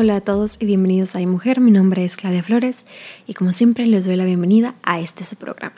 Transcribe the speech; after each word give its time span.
Hola 0.00 0.14
a 0.14 0.20
todos 0.20 0.58
y 0.60 0.64
bienvenidos 0.64 1.16
a 1.16 1.18
Mujer. 1.26 1.60
Mi 1.60 1.72
nombre 1.72 2.04
es 2.04 2.16
Claudia 2.16 2.44
Flores 2.44 2.86
y 3.26 3.34
como 3.34 3.50
siempre 3.50 3.84
les 3.84 4.04
doy 4.04 4.14
la 4.14 4.24
bienvenida 4.24 4.76
a 4.84 5.00
este 5.00 5.24
su 5.24 5.34
programa. 5.34 5.74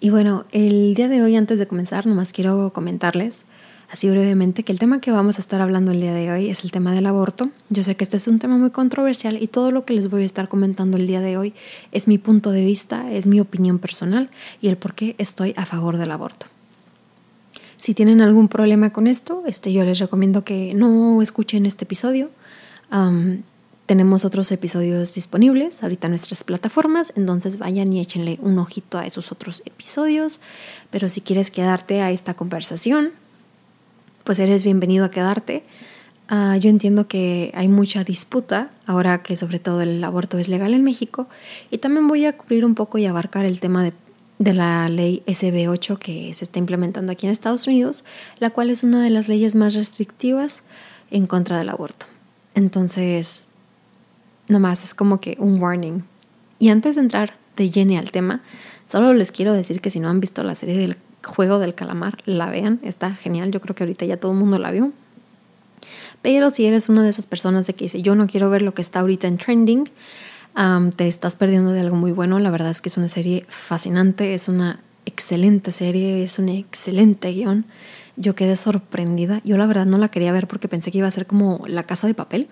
Y 0.00 0.08
bueno, 0.08 0.46
el 0.52 0.94
día 0.94 1.06
de 1.08 1.20
hoy 1.20 1.36
antes 1.36 1.58
de 1.58 1.66
comenzar 1.66 2.06
nomás 2.06 2.32
quiero 2.32 2.72
comentarles 2.72 3.44
así 3.90 4.08
brevemente 4.08 4.62
que 4.62 4.72
el 4.72 4.78
tema 4.78 5.02
que 5.02 5.10
vamos 5.10 5.36
a 5.36 5.42
estar 5.42 5.60
hablando 5.60 5.90
el 5.92 6.00
día 6.00 6.14
de 6.14 6.32
hoy 6.32 6.48
es 6.48 6.64
el 6.64 6.70
tema 6.70 6.94
del 6.94 7.04
aborto. 7.04 7.50
Yo 7.68 7.82
sé 7.82 7.94
que 7.94 8.04
este 8.04 8.16
es 8.16 8.26
un 8.26 8.38
tema 8.38 8.56
muy 8.56 8.70
controversial 8.70 9.36
y 9.38 9.48
todo 9.48 9.70
lo 9.70 9.84
que 9.84 9.92
les 9.92 10.08
voy 10.08 10.22
a 10.22 10.24
estar 10.24 10.48
comentando 10.48 10.96
el 10.96 11.06
día 11.06 11.20
de 11.20 11.36
hoy 11.36 11.52
es 11.90 12.08
mi 12.08 12.16
punto 12.16 12.52
de 12.52 12.64
vista, 12.64 13.12
es 13.12 13.26
mi 13.26 13.38
opinión 13.38 13.78
personal 13.78 14.30
y 14.62 14.68
el 14.68 14.78
por 14.78 14.94
qué 14.94 15.14
estoy 15.18 15.52
a 15.58 15.66
favor 15.66 15.98
del 15.98 16.12
aborto. 16.12 16.46
Si 17.76 17.92
tienen 17.92 18.22
algún 18.22 18.48
problema 18.48 18.94
con 18.94 19.06
esto, 19.06 19.42
este, 19.46 19.74
yo 19.74 19.84
les 19.84 19.98
recomiendo 19.98 20.42
que 20.42 20.72
no 20.72 21.20
escuchen 21.20 21.66
este 21.66 21.84
episodio 21.84 22.30
tenemos 23.86 24.24
otros 24.24 24.50
episodios 24.52 25.14
disponibles 25.14 25.82
ahorita 25.82 26.06
en 26.06 26.12
nuestras 26.12 26.44
plataformas, 26.44 27.12
entonces 27.16 27.58
vayan 27.58 27.92
y 27.92 28.00
échenle 28.00 28.38
un 28.40 28.58
ojito 28.58 28.98
a 28.98 29.06
esos 29.06 29.32
otros 29.32 29.62
episodios. 29.66 30.40
Pero 30.90 31.08
si 31.08 31.20
quieres 31.20 31.50
quedarte 31.50 32.00
a 32.00 32.10
esta 32.10 32.34
conversación, 32.34 33.10
pues 34.24 34.38
eres 34.38 34.64
bienvenido 34.64 35.04
a 35.04 35.10
quedarte. 35.10 35.64
Ah, 36.28 36.56
yo 36.56 36.70
entiendo 36.70 37.08
que 37.08 37.50
hay 37.54 37.68
mucha 37.68 38.04
disputa 38.04 38.70
ahora 38.86 39.22
que 39.22 39.36
sobre 39.36 39.58
todo 39.58 39.82
el 39.82 40.02
aborto 40.02 40.38
es 40.38 40.48
legal 40.48 40.72
en 40.72 40.84
México 40.84 41.28
y 41.70 41.78
también 41.78 42.08
voy 42.08 42.24
a 42.24 42.36
cubrir 42.36 42.64
un 42.64 42.74
poco 42.74 42.98
y 42.98 43.06
abarcar 43.06 43.44
el 43.44 43.60
tema 43.60 43.82
de, 43.82 43.92
de 44.38 44.54
la 44.54 44.88
ley 44.88 45.22
SB8 45.26 45.98
que 45.98 46.32
se 46.32 46.44
está 46.44 46.58
implementando 46.58 47.12
aquí 47.12 47.26
en 47.26 47.32
Estados 47.32 47.66
Unidos, 47.66 48.04
la 48.38 48.50
cual 48.50 48.70
es 48.70 48.82
una 48.82 49.02
de 49.02 49.10
las 49.10 49.28
leyes 49.28 49.56
más 49.56 49.74
restrictivas 49.74 50.62
en 51.10 51.26
contra 51.26 51.58
del 51.58 51.68
aborto. 51.68 52.06
Entonces, 52.54 53.46
nomás 54.48 54.82
es 54.82 54.94
como 54.94 55.20
que 55.20 55.36
un 55.38 55.60
warning. 55.60 56.04
Y 56.58 56.68
antes 56.68 56.96
de 56.96 57.02
entrar 57.02 57.34
de 57.56 57.70
lleno 57.70 57.98
al 57.98 58.10
tema, 58.12 58.42
solo 58.86 59.14
les 59.14 59.32
quiero 59.32 59.52
decir 59.52 59.80
que 59.80 59.90
si 59.90 60.00
no 60.00 60.08
han 60.08 60.20
visto 60.20 60.42
la 60.42 60.54
serie 60.54 60.76
del 60.76 60.96
juego 61.24 61.58
del 61.58 61.74
calamar, 61.74 62.18
la 62.24 62.50
vean, 62.50 62.80
está 62.82 63.14
genial, 63.14 63.50
yo 63.50 63.60
creo 63.60 63.74
que 63.74 63.84
ahorita 63.84 64.04
ya 64.04 64.16
todo 64.16 64.32
el 64.32 64.38
mundo 64.38 64.58
la 64.58 64.70
vio. 64.70 64.92
Pero 66.20 66.50
si 66.50 66.66
eres 66.66 66.88
una 66.88 67.02
de 67.02 67.10
esas 67.10 67.26
personas 67.26 67.66
de 67.66 67.74
que 67.74 67.86
dice, 67.86 68.02
yo 68.02 68.14
no 68.14 68.26
quiero 68.26 68.48
ver 68.50 68.62
lo 68.62 68.72
que 68.72 68.82
está 68.82 69.00
ahorita 69.00 69.26
en 69.26 69.38
trending, 69.38 69.90
te 70.96 71.08
estás 71.08 71.36
perdiendo 71.36 71.72
de 71.72 71.80
algo 71.80 71.96
muy 71.96 72.12
bueno. 72.12 72.38
La 72.38 72.50
verdad 72.50 72.70
es 72.70 72.80
que 72.80 72.88
es 72.88 72.96
una 72.96 73.08
serie 73.08 73.44
fascinante, 73.48 74.34
es 74.34 74.48
una 74.48 74.80
excelente 75.04 75.72
serie, 75.72 76.22
es 76.22 76.38
un 76.38 76.48
excelente 76.48 77.32
guion. 77.32 77.64
Yo 78.16 78.34
quedé 78.34 78.56
sorprendida. 78.56 79.40
Yo 79.44 79.56
la 79.56 79.66
verdad 79.66 79.86
no 79.86 79.98
la 79.98 80.08
quería 80.08 80.32
ver 80.32 80.46
porque 80.46 80.68
pensé 80.68 80.92
que 80.92 80.98
iba 80.98 81.08
a 81.08 81.12
ser 81.12 81.26
como 81.26 81.64
La 81.66 81.84
Casa 81.84 82.06
de 82.06 82.14
Papel. 82.14 82.48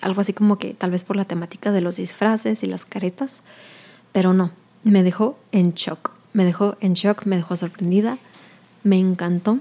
Algo 0.00 0.20
así 0.20 0.32
como 0.32 0.58
que 0.58 0.74
tal 0.74 0.90
vez 0.90 1.02
por 1.02 1.16
la 1.16 1.24
temática 1.24 1.72
de 1.72 1.80
los 1.80 1.96
disfraces 1.96 2.62
y 2.62 2.66
las 2.66 2.84
caretas. 2.84 3.42
Pero 4.12 4.32
no, 4.32 4.52
me 4.84 5.02
dejó 5.02 5.38
en 5.52 5.72
shock. 5.72 6.12
Me 6.32 6.44
dejó 6.44 6.76
en 6.80 6.92
shock, 6.92 7.24
me 7.26 7.36
dejó 7.36 7.56
sorprendida. 7.56 8.18
Me 8.84 8.98
encantó. 8.98 9.58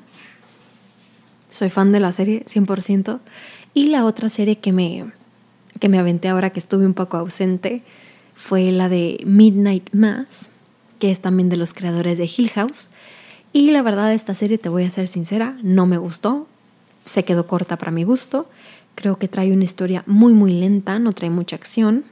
Soy 1.49 1.69
fan 1.69 1.91
de 1.91 1.99
la 1.99 2.11
serie 2.11 2.43
100%. 2.45 3.19
Y 3.73 3.87
la 3.87 4.05
otra 4.05 4.29
serie 4.29 4.57
que 4.57 4.71
me, 4.71 5.05
que 5.79 5.89
me 5.89 5.97
aventé 5.99 6.27
ahora 6.27 6.49
que 6.49 6.59
estuve 6.59 6.85
un 6.85 6.93
poco 6.93 7.17
ausente 7.17 7.83
fue 8.35 8.71
la 8.71 8.89
de 8.89 9.21
Midnight 9.25 9.93
Mass, 9.93 10.49
que 10.99 11.09
es 11.09 11.21
también 11.21 11.49
de 11.49 11.57
los 11.57 11.73
creadores 11.73 12.17
de 12.17 12.25
Hill 12.25 12.49
House. 12.51 12.87
Y 13.53 13.71
la 13.71 13.81
verdad, 13.81 14.13
esta 14.13 14.35
serie, 14.35 14.57
te 14.57 14.69
voy 14.69 14.83
a 14.83 14.91
ser 14.91 15.07
sincera, 15.07 15.57
no 15.63 15.85
me 15.85 15.97
gustó. 15.97 16.47
Se 17.03 17.23
quedó 17.23 17.47
corta 17.47 17.77
para 17.77 17.91
mi 17.91 18.03
gusto. 18.03 18.49
Creo 18.95 19.17
que 19.17 19.27
trae 19.27 19.51
una 19.51 19.63
historia 19.63 20.03
muy, 20.05 20.33
muy 20.33 20.51
lenta, 20.51 20.99
no 20.99 21.13
trae 21.13 21.29
mucha 21.29 21.55
acción. 21.55 22.05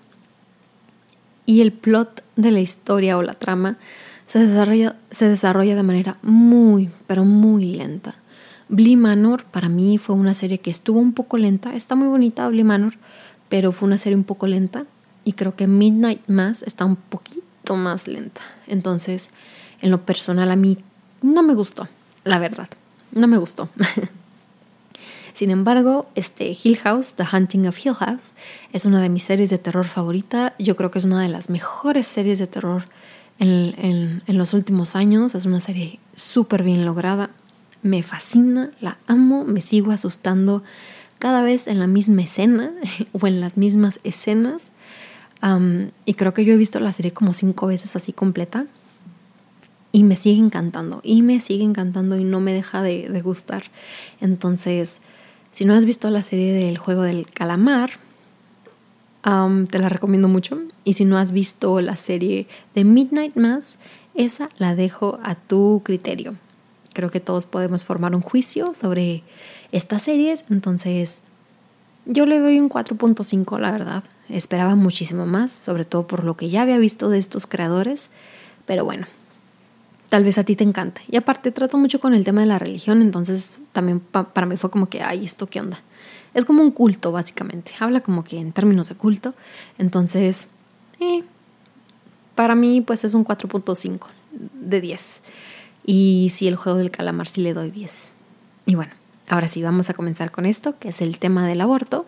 Y 1.46 1.62
el 1.62 1.72
plot 1.72 2.24
de 2.36 2.52
la 2.52 2.62
historia 2.62 3.18
o 3.18 3.22
la 3.22 3.34
trama 3.34 3.78
se 4.26 4.40
desarrolla, 4.40 4.96
se 5.12 5.30
desarrolla 5.30 5.76
de 5.76 5.84
manera 5.84 6.18
muy, 6.22 6.90
pero 7.08 7.26
muy 7.26 7.66
lenta. 7.66 8.16
Blee 8.68 8.96
Manor 8.96 9.44
para 9.46 9.70
mí 9.70 9.98
fue 9.98 10.16
una 10.16 10.34
serie 10.34 10.60
que 10.60 10.72
estuvo 10.72 11.00
un 11.00 11.14
poco 11.14 11.38
lenta. 11.38 11.76
Está 11.76 11.96
muy 11.96 12.08
bonita 12.08 12.48
Blee 12.50 12.64
Manor, 12.64 12.96
pero 13.50 13.72
fue 13.72 13.88
una 13.88 13.98
serie 13.98 14.16
un 14.16 14.24
poco 14.24 14.48
lenta. 14.48 14.86
Y 15.24 15.34
creo 15.34 15.56
que 15.56 15.68
Midnight 15.68 16.28
Mass 16.28 16.64
está 16.64 16.86
un 16.86 16.96
poquito 16.96 17.76
más 17.76 18.08
lenta. 18.08 18.42
Entonces, 18.68 19.30
en 19.82 19.92
lo 19.92 20.06
personal, 20.06 20.52
a 20.52 20.56
mí 20.56 20.78
no 21.26 21.44
me 21.44 21.54
gustó, 21.54 21.88
la 22.24 22.40
verdad, 22.40 22.70
no 23.12 23.28
me 23.28 23.38
gustó. 23.38 23.70
Sin 25.34 25.52
embargo, 25.52 26.06
este 26.16 26.52
Hill 26.52 26.78
House, 26.78 27.14
The 27.16 27.26
Hunting 27.32 27.68
of 27.68 27.84
Hill 27.84 27.96
House, 27.96 28.32
es 28.72 28.86
una 28.86 29.02
de 29.02 29.10
mis 29.10 29.24
series 29.24 29.50
de 29.50 29.58
terror 29.58 29.86
favorita. 29.86 30.54
Yo 30.60 30.78
creo 30.78 30.92
que 30.92 31.00
es 31.00 31.06
una 31.06 31.22
de 31.22 31.28
las 31.28 31.50
mejores 31.50 32.08
series 32.08 32.40
de 32.40 32.48
terror 32.48 32.86
en, 33.40 34.24
en 34.26 34.38
los 34.38 34.54
últimos 34.54 34.96
años. 34.96 35.36
Es 35.36 35.46
una 35.46 35.60
serie 35.60 36.00
súper 36.16 36.64
bien 36.64 36.86
lograda. 36.86 37.32
Me 37.82 38.02
fascina, 38.02 38.72
la 38.80 38.98
amo, 39.08 39.44
me 39.44 39.60
sigo 39.60 39.92
asustando 39.92 40.64
cada 41.20 41.42
vez 41.42 41.68
en 41.68 41.80
la 41.80 41.88
misma 41.88 42.22
escena 42.22 42.72
o 43.12 43.28
en 43.28 43.42
las 43.42 43.58
mismas 43.58 44.00
escenas. 44.04 44.70
y 46.06 46.14
creo 46.14 46.34
que 46.34 46.46
yo 46.46 46.54
he 46.54 46.58
visto 46.58 46.80
la 46.80 46.94
serie 46.94 47.12
como 47.12 47.34
cinco 47.34 47.68
veces 47.68 47.96
así 47.96 48.14
completa 48.14 48.68
y 49.96 50.04
me 50.04 50.18
sigue 50.18 50.42
encantando 50.42 51.00
y 51.04 51.22
me 51.22 51.40
sigue 51.40 51.64
encantando 51.64 52.18
y 52.18 52.26
no 52.26 52.42
me 52.42 52.52
deja 52.52 52.82
de, 52.82 53.22
gustar. 53.22 53.64
Entonces, 54.20 55.00
si 55.54 55.64
no 55.64 55.74
has 55.74 55.86
visto 55.86 56.10
la 56.10 56.22
serie 56.22 56.52
del 56.52 56.78
juego 56.78 57.04
del 57.04 57.32
calamar, 57.32 57.92
te 59.24 59.80
la 59.80 59.88
recomiendo 59.88 60.28
mucho. 60.28 60.60
Y 60.84 60.96
si 60.96 61.06
no 61.06 61.18
has 61.18 61.32
visto 61.32 61.80
la 61.80 61.96
serie 61.96 62.46
de 62.76 62.84
Midnight 62.84 63.38
Mass, 63.38 63.80
esa 64.16 64.50
la 64.58 64.76
dejo 64.76 65.18
a 65.24 65.36
tu 65.36 65.82
criterio. 65.86 66.36
Creo 66.94 67.10
que 67.10 67.22
todos 67.22 67.46
podemos 67.46 67.86
formar 67.86 68.16
un 68.16 68.22
juicio 68.22 68.74
sobre 68.76 69.24
estas 69.72 70.02
series, 70.02 70.44
entonces 70.50 71.22
yo 72.06 72.26
le 72.26 72.40
doy 72.40 72.60
un 72.60 72.68
4.5, 72.68 73.60
la 73.60 73.72
verdad. 73.72 74.04
Esperaba 74.28 74.76
muchísimo 74.76 75.26
más, 75.26 75.54
sobre 75.54 75.86
todo 75.86 76.06
por 76.06 76.26
lo 76.26 76.36
que 76.36 76.50
ya 76.50 76.64
había 76.64 76.80
visto 76.80 77.08
de 77.08 77.18
estos 77.18 77.48
creadores, 77.48 78.12
pero 78.66 78.84
bueno, 78.84 79.08
tal 80.10 80.24
vez 80.24 80.38
a 80.38 80.44
ti 80.44 80.56
te 80.56 80.64
encante. 80.64 81.02
Y 81.10 81.18
aparte 81.18 81.52
trato 81.52 81.78
mucho 81.78 82.00
con 82.00 82.14
el 82.14 82.24
tema 82.24 82.42
de 82.42 82.48
la 82.48 82.60
religión, 82.60 83.02
entonces 83.02 83.62
también 83.74 84.00
para 84.00 84.46
mí 84.46 84.58
fue 84.58 84.70
como 84.70 84.90
que, 84.90 85.02
ay, 85.02 85.26
¿esto 85.26 85.48
qué 85.48 85.62
onda? 85.62 85.80
Es 86.34 86.46
como 86.46 86.62
un 86.62 86.72
culto, 86.72 87.12
básicamente. 87.12 87.74
Habla 87.80 88.02
como 88.02 88.24
que 88.24 88.40
en 88.40 88.52
términos 88.52 88.90
de 88.90 88.96
culto. 88.96 89.34
Entonces, 89.78 90.50
eh, 91.00 91.24
para 92.36 92.56
mí 92.56 92.82
pues 92.82 93.04
es 93.04 93.14
un 93.14 93.26
4.5 93.26 94.08
de 94.54 94.82
10. 94.82 95.22
Y 95.86 96.30
si 96.34 96.48
el 96.48 96.56
juego 96.56 96.78
del 96.78 96.92
calamar 96.92 97.28
sí 97.28 97.42
le 97.42 97.54
doy 97.54 97.72
10. 97.72 98.12
Y 98.66 98.76
bueno, 98.76 98.94
ahora 99.30 99.48
sí, 99.48 99.62
vamos 99.64 99.90
a 99.90 99.94
comenzar 99.94 100.32
con 100.32 100.46
esto, 100.46 100.78
que 100.80 100.90
es 100.90 101.02
el 101.02 101.20
tema 101.20 101.48
del 101.48 101.62
aborto. 101.62 102.06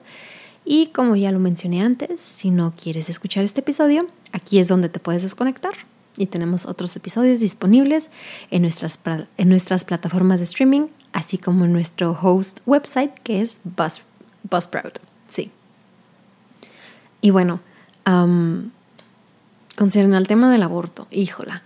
Y 0.65 0.87
como 0.87 1.15
ya 1.15 1.31
lo 1.31 1.39
mencioné 1.39 1.81
antes, 1.81 2.21
si 2.21 2.49
no 2.49 2.73
quieres 2.75 3.09
escuchar 3.09 3.45
este 3.45 3.61
episodio, 3.61 4.07
aquí 4.33 4.59
es 4.59 4.67
donde 4.67 4.89
te 4.89 4.99
puedes 4.99 5.23
desconectar 5.23 5.73
y 6.17 6.25
tenemos 6.27 6.65
otros 6.65 6.95
episodios 6.95 7.39
disponibles 7.39 8.09
en 8.51 8.63
nuestras, 8.63 8.99
en 9.37 9.49
nuestras 9.49 9.85
plataformas 9.85 10.39
de 10.39 10.45
streaming, 10.45 10.87
así 11.13 11.37
como 11.37 11.65
en 11.65 11.73
nuestro 11.73 12.17
host 12.19 12.59
website 12.65 13.13
que 13.23 13.41
es 13.41 13.59
Buzz, 13.63 14.01
Buzzsprout. 14.49 14.99
Sí. 15.27 15.51
Y 17.21 17.29
bueno, 17.29 17.59
um, 18.05 18.71
al 19.77 20.27
tema 20.27 20.51
del 20.51 20.63
aborto, 20.63 21.07
híjola. 21.11 21.63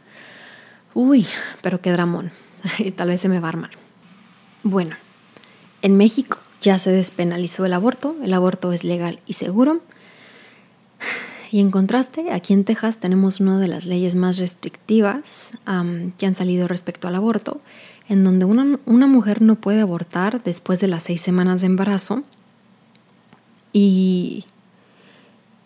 Uy, 0.93 1.25
pero 1.61 1.81
qué 1.81 1.91
dramón. 1.91 2.31
Tal 2.95 3.07
vez 3.07 3.21
se 3.21 3.29
me 3.29 3.39
va 3.39 3.47
a 3.47 3.49
armar. 3.49 3.71
Bueno, 4.63 4.95
en 5.81 5.97
México 5.97 6.37
ya 6.61 6.77
se 6.77 6.91
despenalizó 6.91 7.65
el 7.65 7.73
aborto, 7.73 8.15
el 8.21 8.33
aborto 8.33 8.71
es 8.73 8.83
legal 8.83 9.19
y 9.25 9.33
seguro. 9.33 9.81
Y 11.51 11.59
en 11.59 11.69
contraste, 11.69 12.31
aquí 12.31 12.53
en 12.53 12.63
Texas 12.63 12.99
tenemos 12.99 13.41
una 13.41 13.59
de 13.59 13.67
las 13.67 13.85
leyes 13.85 14.15
más 14.15 14.37
restrictivas 14.37 15.51
que 16.17 16.25
han 16.25 16.33
salido 16.33 16.69
respecto 16.69 17.09
al 17.09 17.15
aborto, 17.15 17.59
en 18.07 18.23
donde 18.23 18.45
una, 18.45 18.79
una, 18.85 19.07
mujer 19.07 19.41
no 19.41 19.55
puede 19.55 19.81
abortar 19.81 20.41
después 20.43 20.79
de 20.79 20.87
las 20.87 21.03
seis 21.03 21.19
semanas 21.19 21.59
de 21.59 21.67
embarazo. 21.67 22.23
Y 23.73 24.45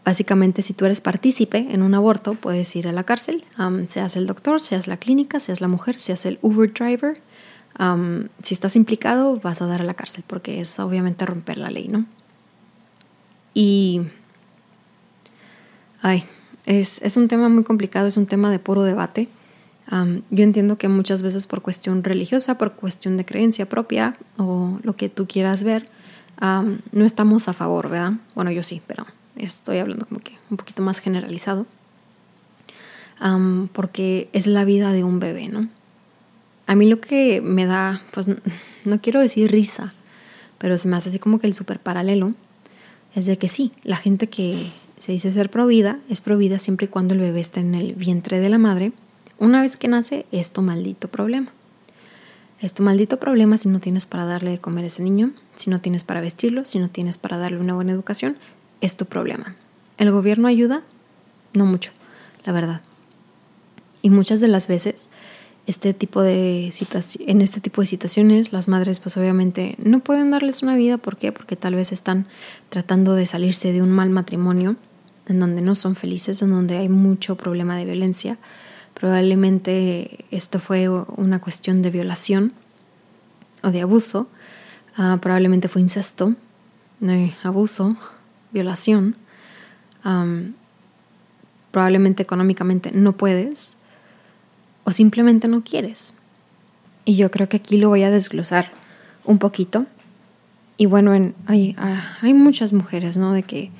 básicamente 0.04 0.64
si 0.64 0.74
tú 0.74 0.86
eres 0.86 1.02
partícipe 1.02 1.68
en 1.70 1.84
un 1.84 1.94
aborto, 1.94 2.34
puedes 2.34 2.76
ir 2.76 2.88
a 2.88 2.92
la 2.92 3.04
cárcel, 3.04 3.44
seas 3.88 4.16
el 4.16 4.26
doctor, 4.26 4.60
seas 4.62 4.88
la 4.88 4.98
clínica, 4.98 5.40
seas 5.40 5.62
la 5.62 5.68
mujer, 5.68 6.00
seas 6.00 6.26
el 6.26 6.40
Uber 6.42 6.74
driver. 6.74 7.22
si 8.42 8.54
estás 8.56 8.76
implicado, 8.76 9.40
vas 9.40 9.62
a 9.62 9.68
dar 9.68 9.82
a 9.82 9.86
la 9.86 9.94
cárcel, 9.94 10.24
porque 10.26 10.62
es 10.62 10.80
obviamente 10.80 11.28
romper 11.28 11.58
la 11.58 11.70
ley, 11.70 11.90
¿no? 11.90 12.08
Y 13.54 14.02
Ay, 16.08 16.24
es, 16.68 17.18
un 17.18 17.28
tema 17.28 17.50
muy 17.50 17.64
complicado, 17.64 18.06
es 18.06 18.16
un 18.16 18.28
tema 18.28 18.52
de 18.52 18.60
puro 18.60 18.84
debate. 18.84 19.28
yo 20.30 20.44
entiendo 20.44 20.78
que 20.78 20.88
muchas 20.88 21.24
veces 21.24 21.48
por 21.48 21.64
cuestión 21.64 22.04
religiosa, 22.04 22.60
por 22.60 22.74
cuestión 22.74 23.18
de 23.18 23.26
creencia 23.26 23.68
propia 23.68 24.16
o 24.38 24.78
lo 24.84 24.96
que 24.96 25.10
tú 25.10 25.26
quieras 25.26 25.64
ver, 25.64 25.88
no 26.92 27.06
estamos 27.06 27.48
a 27.48 27.54
favor, 27.54 27.90
¿verdad? 27.90 28.14
Bueno, 28.36 28.52
yo 28.52 28.62
sí, 28.62 28.84
pero 28.86 29.08
estoy 29.36 29.80
hablando 29.80 30.06
como 30.06 30.20
que 30.20 30.34
un 30.52 30.58
poquito 30.58 30.84
más 30.84 31.00
generalizado, 31.00 31.66
porque 33.74 34.30
es 34.32 34.46
la 34.46 34.64
vida 34.64 34.92
de 34.92 35.04
un 35.04 35.20
bebé, 35.20 35.48
¿no? 35.48 35.70
A 36.68 36.76
mí 36.76 36.88
lo 36.88 37.02
que 37.02 37.42
me 37.42 37.66
da, 37.66 38.04
pues 38.12 38.28
no 38.86 39.02
quiero 39.02 39.22
decir 39.22 39.52
risa, 39.52 39.96
pero 40.60 40.76
me 40.86 40.98
hace 40.98 41.10
así 41.10 41.18
como 41.18 41.40
que 41.40 41.48
el 41.48 41.56
súper 41.56 41.80
paralelo, 41.80 42.32
es 43.16 43.26
de 43.26 43.40
que 43.40 43.48
sí, 43.48 43.72
la 43.84 43.96
gente 43.96 44.30
que 44.30 44.72
se 45.06 45.12
dice 45.12 45.32
ser 45.32 45.52
provida 45.52 46.00
es 46.10 46.20
provida 46.20 46.58
siempre 46.58 46.86
y 46.86 46.88
cuando 46.88 47.14
el 47.14 47.20
bebé 47.20 47.40
está 47.40 47.60
en 47.60 47.76
el 47.76 47.94
vientre 47.94 48.40
de 48.40 48.50
la 48.50 48.58
madre. 48.58 48.92
Una 49.38 49.62
vez 49.62 49.78
que 49.78 49.88
nace, 49.88 50.26
es 50.32 50.52
tu 50.52 50.64
maldito 50.64 51.10
problema. 51.10 51.52
Es 52.60 52.74
tu 52.74 52.82
maldito 52.82 53.20
problema 53.20 53.60
si 53.60 53.70
no 53.70 53.80
tienes 53.80 54.08
para 54.08 54.26
darle 54.26 54.50
de 54.50 54.58
comer 54.58 54.84
a 54.84 54.88
ese 54.88 55.04
niño, 55.04 55.34
si 55.56 55.70
no 55.70 55.80
tienes 55.80 56.04
para 56.04 56.22
vestirlo, 56.22 56.66
si 56.66 56.80
no 56.80 56.90
tienes 56.90 57.20
para 57.20 57.38
darle 57.38 57.60
una 57.60 57.76
buena 57.76 57.92
educación, 57.92 58.38
es 58.82 58.98
tu 58.98 59.06
problema. 59.06 59.56
¿El 60.00 60.10
gobierno 60.10 60.48
ayuda? 60.48 60.82
No 61.54 61.68
mucho, 61.68 61.92
la 62.44 62.52
verdad. 62.52 62.82
Y 64.02 64.10
muchas 64.10 64.40
de 64.40 64.48
las 64.48 64.68
veces 64.68 65.08
este 65.68 65.94
tipo 65.94 66.24
de 66.24 66.74
en 67.28 67.42
este 67.42 67.60
tipo 67.60 67.82
de 67.82 67.88
situaciones 67.88 68.54
las 68.54 68.68
madres 68.68 69.00
pues 69.00 69.18
obviamente 69.18 69.76
no 69.84 70.00
pueden 70.00 70.32
darles 70.32 70.64
una 70.64 70.76
vida, 70.76 70.98
¿por 70.98 71.18
qué? 71.18 71.32
Porque 71.32 71.56
tal 71.56 71.76
vez 71.76 71.92
están 71.92 72.26
tratando 72.70 73.14
de 73.14 73.28
salirse 73.28 73.72
de 73.72 73.84
un 73.84 73.92
mal 73.92 74.10
matrimonio 74.10 74.78
en 75.28 75.40
donde 75.40 75.62
no 75.62 75.76
son 75.76 75.96
felices, 75.96 76.42
en 76.42 76.52
donde 76.52 76.78
hay 76.78 76.90
mucho 76.90 77.36
problema 77.36 77.78
de 77.78 77.86
violencia. 77.86 78.38
Probablemente 78.94 80.26
esto 80.32 80.60
fue 80.60 80.88
una 80.90 81.40
cuestión 81.42 81.82
de 81.82 81.92
violación 81.92 82.54
o 83.62 83.72
de 83.72 83.82
abuso, 83.82 84.28
ah, 84.98 85.18
probablemente 85.22 85.68
fue 85.68 85.82
incesto, 85.82 86.36
abuso, 87.44 87.98
violación. 88.52 89.16
probablemente 91.72 92.24
económicamente 92.24 92.92
no 92.94 93.18
puedes 93.18 93.80
o 94.86 94.92
simplemente 94.92 95.48
no 95.48 95.64
quieres. 95.64 96.14
Y 97.04 97.16
yo 97.18 97.30
creo 97.32 97.50
que 97.50 97.58
aquí 97.58 97.78
lo 97.78 97.90
voy 97.90 98.04
a 98.04 98.10
desglosar 98.10 98.72
un 99.26 99.40
poquito. 99.40 99.86
Y 100.78 100.86
bueno, 100.86 101.14
en, 101.14 101.36
hay, 101.48 101.76
ah, 101.78 102.18
hay 102.22 102.34
muchas 102.34 102.72
mujeres, 102.74 103.18
¿no? 103.18 103.34
De 103.34 103.44
que 103.44 103.72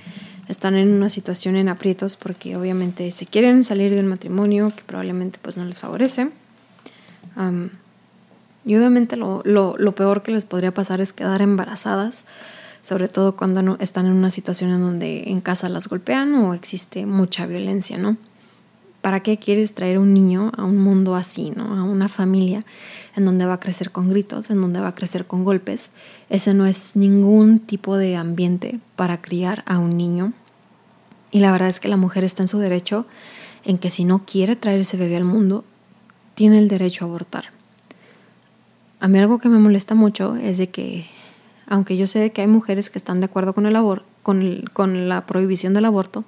están 0.48 0.76
en 0.76 0.90
una 0.94 1.10
situación 1.10 1.56
en 1.56 1.70
aprietos 1.70 2.16
porque 2.16 2.56
obviamente 2.56 3.10
se 3.12 3.26
quieren 3.26 3.64
salir 3.64 3.94
del 3.96 4.06
matrimonio 4.06 4.72
que 4.76 4.84
probablemente 4.84 5.40
pues 5.42 5.58
no 5.58 5.66
les 5.66 5.80
favorece. 5.80 6.30
y 8.66 8.76
obviamente 8.76 9.16
lo, 9.18 9.42
lo, 9.44 9.78
lo, 9.78 9.96
peor 9.96 10.24
que 10.24 10.32
les 10.32 10.46
podría 10.46 10.74
pasar 10.74 11.02
es 11.02 11.14
quedar 11.14 11.42
embarazadas, 11.42 12.26
sobre 12.82 13.08
todo 13.08 13.36
cuando 13.36 13.62
no, 13.62 13.78
están 13.80 14.06
en 14.06 14.14
una 14.14 14.32
situación 14.32 14.72
en 14.72 14.82
donde 14.82 15.24
en 15.30 15.42
casa 15.42 15.70
las 15.70 15.88
golpean 15.88 16.34
o 16.36 16.54
existe 16.54 17.06
mucha 17.06 17.46
violencia, 17.46 17.98
¿no? 17.98 18.18
¿Para 19.06 19.20
qué 19.20 19.38
quieres 19.38 19.76
traer 19.76 20.00
un 20.00 20.16
niño 20.16 20.52
a 20.58 20.64
un 20.64 20.80
mundo 20.80 21.14
así, 21.14 21.52
¿no? 21.52 21.76
A 21.76 21.84
una 21.84 22.10
familia 22.10 22.66
en 23.16 23.24
donde 23.24 23.46
va 23.46 23.54
a 23.54 23.60
crecer 23.60 23.92
con 23.92 24.10
gritos, 24.10 24.50
en 24.50 24.60
donde 24.60 24.80
va 24.80 24.88
a 24.88 24.96
crecer 24.96 25.28
con 25.28 25.44
golpes. 25.44 25.92
Ese 26.32 26.56
no 26.56 26.66
es 26.66 26.96
ningún 26.96 27.60
tipo 27.60 27.98
de 27.98 28.16
ambiente 28.16 28.80
para 28.96 29.22
criar 29.22 29.64
a 29.68 29.78
un 29.78 29.96
niño. 29.96 30.34
Y 31.30 31.40
la 31.40 31.52
verdad 31.52 31.70
es 31.70 31.80
que 31.80 31.88
la 31.88 31.98
mujer 31.98 32.24
está 32.24 32.42
en 32.42 32.48
su 32.48 32.58
derecho 32.58 33.06
en 33.64 33.78
que 33.78 33.92
si 33.92 34.06
no 34.06 34.26
quiere 34.26 34.56
traer 34.56 34.80
ese 34.80 34.98
bebé 34.98 35.18
al 35.18 35.24
mundo, 35.24 35.66
tiene 36.34 36.58
el 36.58 36.68
derecho 36.68 37.06
a 37.06 37.08
abortar. 37.08 37.52
A 39.00 39.08
mí 39.08 39.20
algo 39.20 39.38
que 39.38 39.50
me 39.50 39.60
molesta 39.60 39.94
mucho 39.94 40.36
es 40.36 40.58
de 40.58 40.72
que, 40.72 41.06
aunque 41.68 41.96
yo 41.96 42.08
sé 42.08 42.32
que 42.32 42.42
hay 42.42 42.48
mujeres 42.48 42.90
que 42.90 42.98
están 42.98 43.20
de 43.20 43.28
acuerdo 43.28 43.54
con, 43.54 43.68
el 43.68 44.02
con, 44.24 44.64
con 44.74 45.08
la 45.08 45.28
prohibición 45.28 45.76
del 45.76 45.86
aborto, 45.86 46.26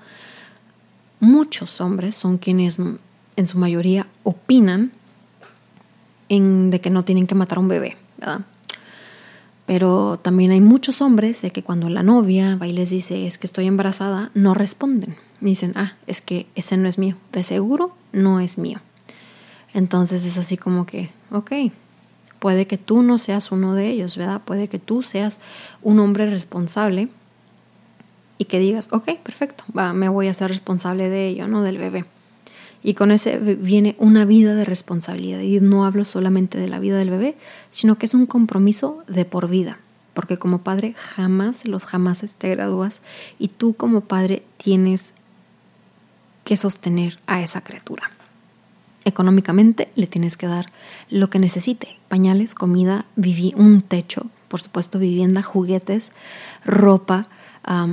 muchos 1.19 1.81
hombres 1.81 2.15
son 2.15 2.37
quienes 2.37 2.79
en 2.79 3.45
su 3.45 3.57
mayoría 3.57 4.07
opinan 4.23 4.91
en, 6.29 6.69
de 6.71 6.81
que 6.81 6.89
no 6.89 7.03
tienen 7.03 7.27
que 7.27 7.35
matar 7.35 7.57
a 7.57 7.61
un 7.61 7.67
bebé, 7.67 7.97
¿verdad? 8.17 8.41
Pero 9.65 10.17
también 10.17 10.51
hay 10.51 10.61
muchos 10.61 11.01
hombres 11.01 11.41
de 11.41 11.51
que 11.51 11.61
cuando 11.61 11.89
la 11.89 12.01
novia 12.01 12.55
va 12.55 12.67
y 12.67 12.73
les 12.73 12.89
dice 12.89 13.27
es 13.27 13.37
que 13.37 13.47
estoy 13.47 13.67
embarazada, 13.67 14.31
no 14.33 14.53
responden. 14.53 15.17
Dicen, 15.41 15.73
ah, 15.75 15.93
es 16.07 16.21
que 16.21 16.47
ese 16.55 16.77
no 16.77 16.87
es 16.87 16.97
mío. 16.97 17.17
De 17.33 17.43
seguro 17.43 17.93
no 18.13 18.39
es 18.39 18.57
mío. 18.57 18.79
Entonces 19.73 20.25
es 20.25 20.37
así 20.37 20.55
como 20.55 20.85
que, 20.85 21.09
ok, 21.31 21.51
puede 22.39 22.65
que 22.65 22.77
tú 22.77 23.03
no 23.03 23.17
seas 23.17 23.51
uno 23.51 23.75
de 23.75 23.89
ellos, 23.89 24.15
¿verdad? 24.15 24.41
Puede 24.43 24.69
que 24.69 24.79
tú 24.79 25.03
seas 25.03 25.41
un 25.81 25.99
hombre 25.99 26.29
responsable 26.29 27.09
y 28.37 28.45
que 28.45 28.59
digas, 28.59 28.89
ok, 28.91 29.17
perfecto, 29.23 29.63
va, 29.77 29.93
me 29.93 30.09
voy 30.09 30.27
a 30.27 30.33
ser 30.33 30.49
responsable 30.49 31.09
de 31.09 31.27
ello, 31.27 31.47
¿no? 31.47 31.63
Del 31.63 31.77
bebé. 31.77 32.05
Y 32.83 32.93
con 32.93 33.11
ese 33.11 33.37
viene 33.37 33.95
una 33.99 34.25
vida 34.25 34.53
de 34.53 34.63
responsabilidad. 34.63 35.41
Y 35.41 35.59
no 35.59 35.85
hablo 35.85 36.05
solamente 36.05 36.57
de 36.57 36.69
la 36.69 36.79
vida 36.79 36.97
del 36.97 37.09
bebé, 37.09 37.35
sino 37.71 37.97
que 37.97 38.05
es 38.05 38.13
un 38.13 38.25
compromiso 38.25 39.03
de 39.07 39.25
por 39.25 39.49
vida. 39.49 39.79
Porque 40.13 40.37
como 40.37 40.59
padre 40.59 40.93
jamás, 40.95 41.65
los 41.65 41.85
jamás 41.85 42.23
te 42.37 42.49
gradúas 42.49 43.01
y 43.39 43.49
tú 43.49 43.73
como 43.73 44.01
padre 44.01 44.43
tienes 44.57 45.13
que 46.43 46.57
sostener 46.57 47.19
a 47.27 47.41
esa 47.41 47.61
criatura. 47.61 48.09
Económicamente 49.05 49.89
le 49.95 50.07
tienes 50.07 50.37
que 50.37 50.47
dar 50.47 50.67
lo 51.09 51.29
que 51.29 51.39
necesite, 51.39 51.97
pañales, 52.07 52.55
comida, 52.55 53.05
un 53.55 53.81
techo, 53.81 54.27
por 54.47 54.61
supuesto 54.61 54.97
vivienda, 54.97 55.43
juguetes, 55.43 56.11
ropa, 56.65 57.27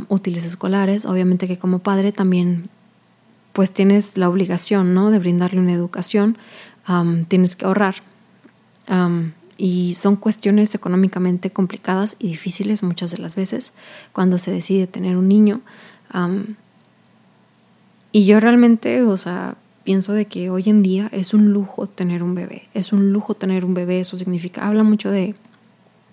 útiles 0.09 0.45
escolares. 0.45 1.05
Obviamente 1.05 1.49
que 1.49 1.59
como 1.59 1.81
padre 1.81 2.13
también 2.13 2.69
pues 3.53 3.73
tienes 3.73 4.17
la 4.17 4.29
obligación 4.29 4.95
¿no? 4.95 5.11
de 5.11 5.19
brindarle 5.19 5.61
una 5.61 5.73
educación, 5.73 6.37
tienes 7.29 7.57
que 7.57 7.65
ahorrar. 7.65 7.97
y 9.57 9.95
son 9.95 10.17
cuestiones 10.17 10.75
económicamente 10.75 11.51
complicadas 11.51 12.17
y 12.19 12.29
difíciles 12.29 12.83
muchas 12.83 13.13
de 13.13 13.19
las 13.19 13.37
veces 13.37 13.73
cuando 14.13 14.39
se 14.39 14.51
decide 14.51 14.87
tener 14.87 15.17
un 15.17 15.29
niño. 15.29 15.61
y 18.13 18.27
yo 18.27 18.41
realmente, 18.41 19.03
o 19.03 19.17
sea, 19.17 19.57
pienso 19.85 20.15
de 20.15 20.25
que 20.25 20.51
hoy 20.51 20.65
en 20.67 20.83
día 20.83 21.09
es 21.13 21.35
un 21.35 21.53
lujo 21.53 21.87
tener 21.87 22.23
un 22.23 22.35
bebé. 22.35 22.69
Es 22.75 22.93
un 22.93 23.13
lujo 23.13 23.35
tener 23.35 23.65
un 23.65 23.75
bebé, 23.75 24.01
eso 24.01 24.17
significa, 24.17 24.67
habla 24.67 24.83
mucho 24.83 25.11
de, 25.11 25.35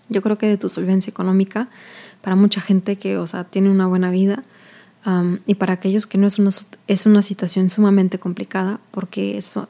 yo 0.10 0.22
creo 0.22 0.38
que 0.38 0.48
de 0.48 0.58
tu 0.58 0.70
solvencia 0.70 1.10
económica, 1.10 1.70
para 2.22 2.36
mucha 2.36 2.62
gente 2.62 2.98
que, 2.98 3.18
o 3.18 3.28
sea, 3.28 3.44
tiene 3.44 3.70
una 3.70 3.88
buena 3.88 4.12
vida 4.12 4.44
y 5.48 5.56
para 5.56 5.74
aquellos 5.74 6.06
que 6.06 6.20
no 6.20 6.28
es 6.28 6.38
una, 6.38 6.52
es 6.88 7.06
una 7.06 7.24
situación 7.24 7.70
sumamente 7.72 8.20
complicada 8.20 8.80
porque 8.92 9.38
eso, 9.38 9.68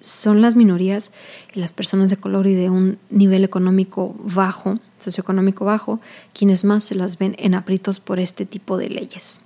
son 0.00 0.40
las 0.40 0.56
minorías 0.56 1.12
y 1.54 1.60
las 1.60 1.72
personas 1.72 2.10
de 2.10 2.16
color 2.16 2.46
y 2.46 2.54
de 2.54 2.70
un 2.70 2.98
nivel 3.10 3.44
económico 3.44 4.16
bajo, 4.18 4.78
socioeconómico 4.98 5.64
bajo, 5.64 6.00
quienes 6.32 6.64
más 6.64 6.84
se 6.84 6.94
las 6.94 7.18
ven 7.18 7.36
en 7.38 7.54
aprietos 7.54 8.00
por 8.00 8.18
este 8.18 8.46
tipo 8.46 8.76
de 8.76 8.88
leyes. 8.88 9.40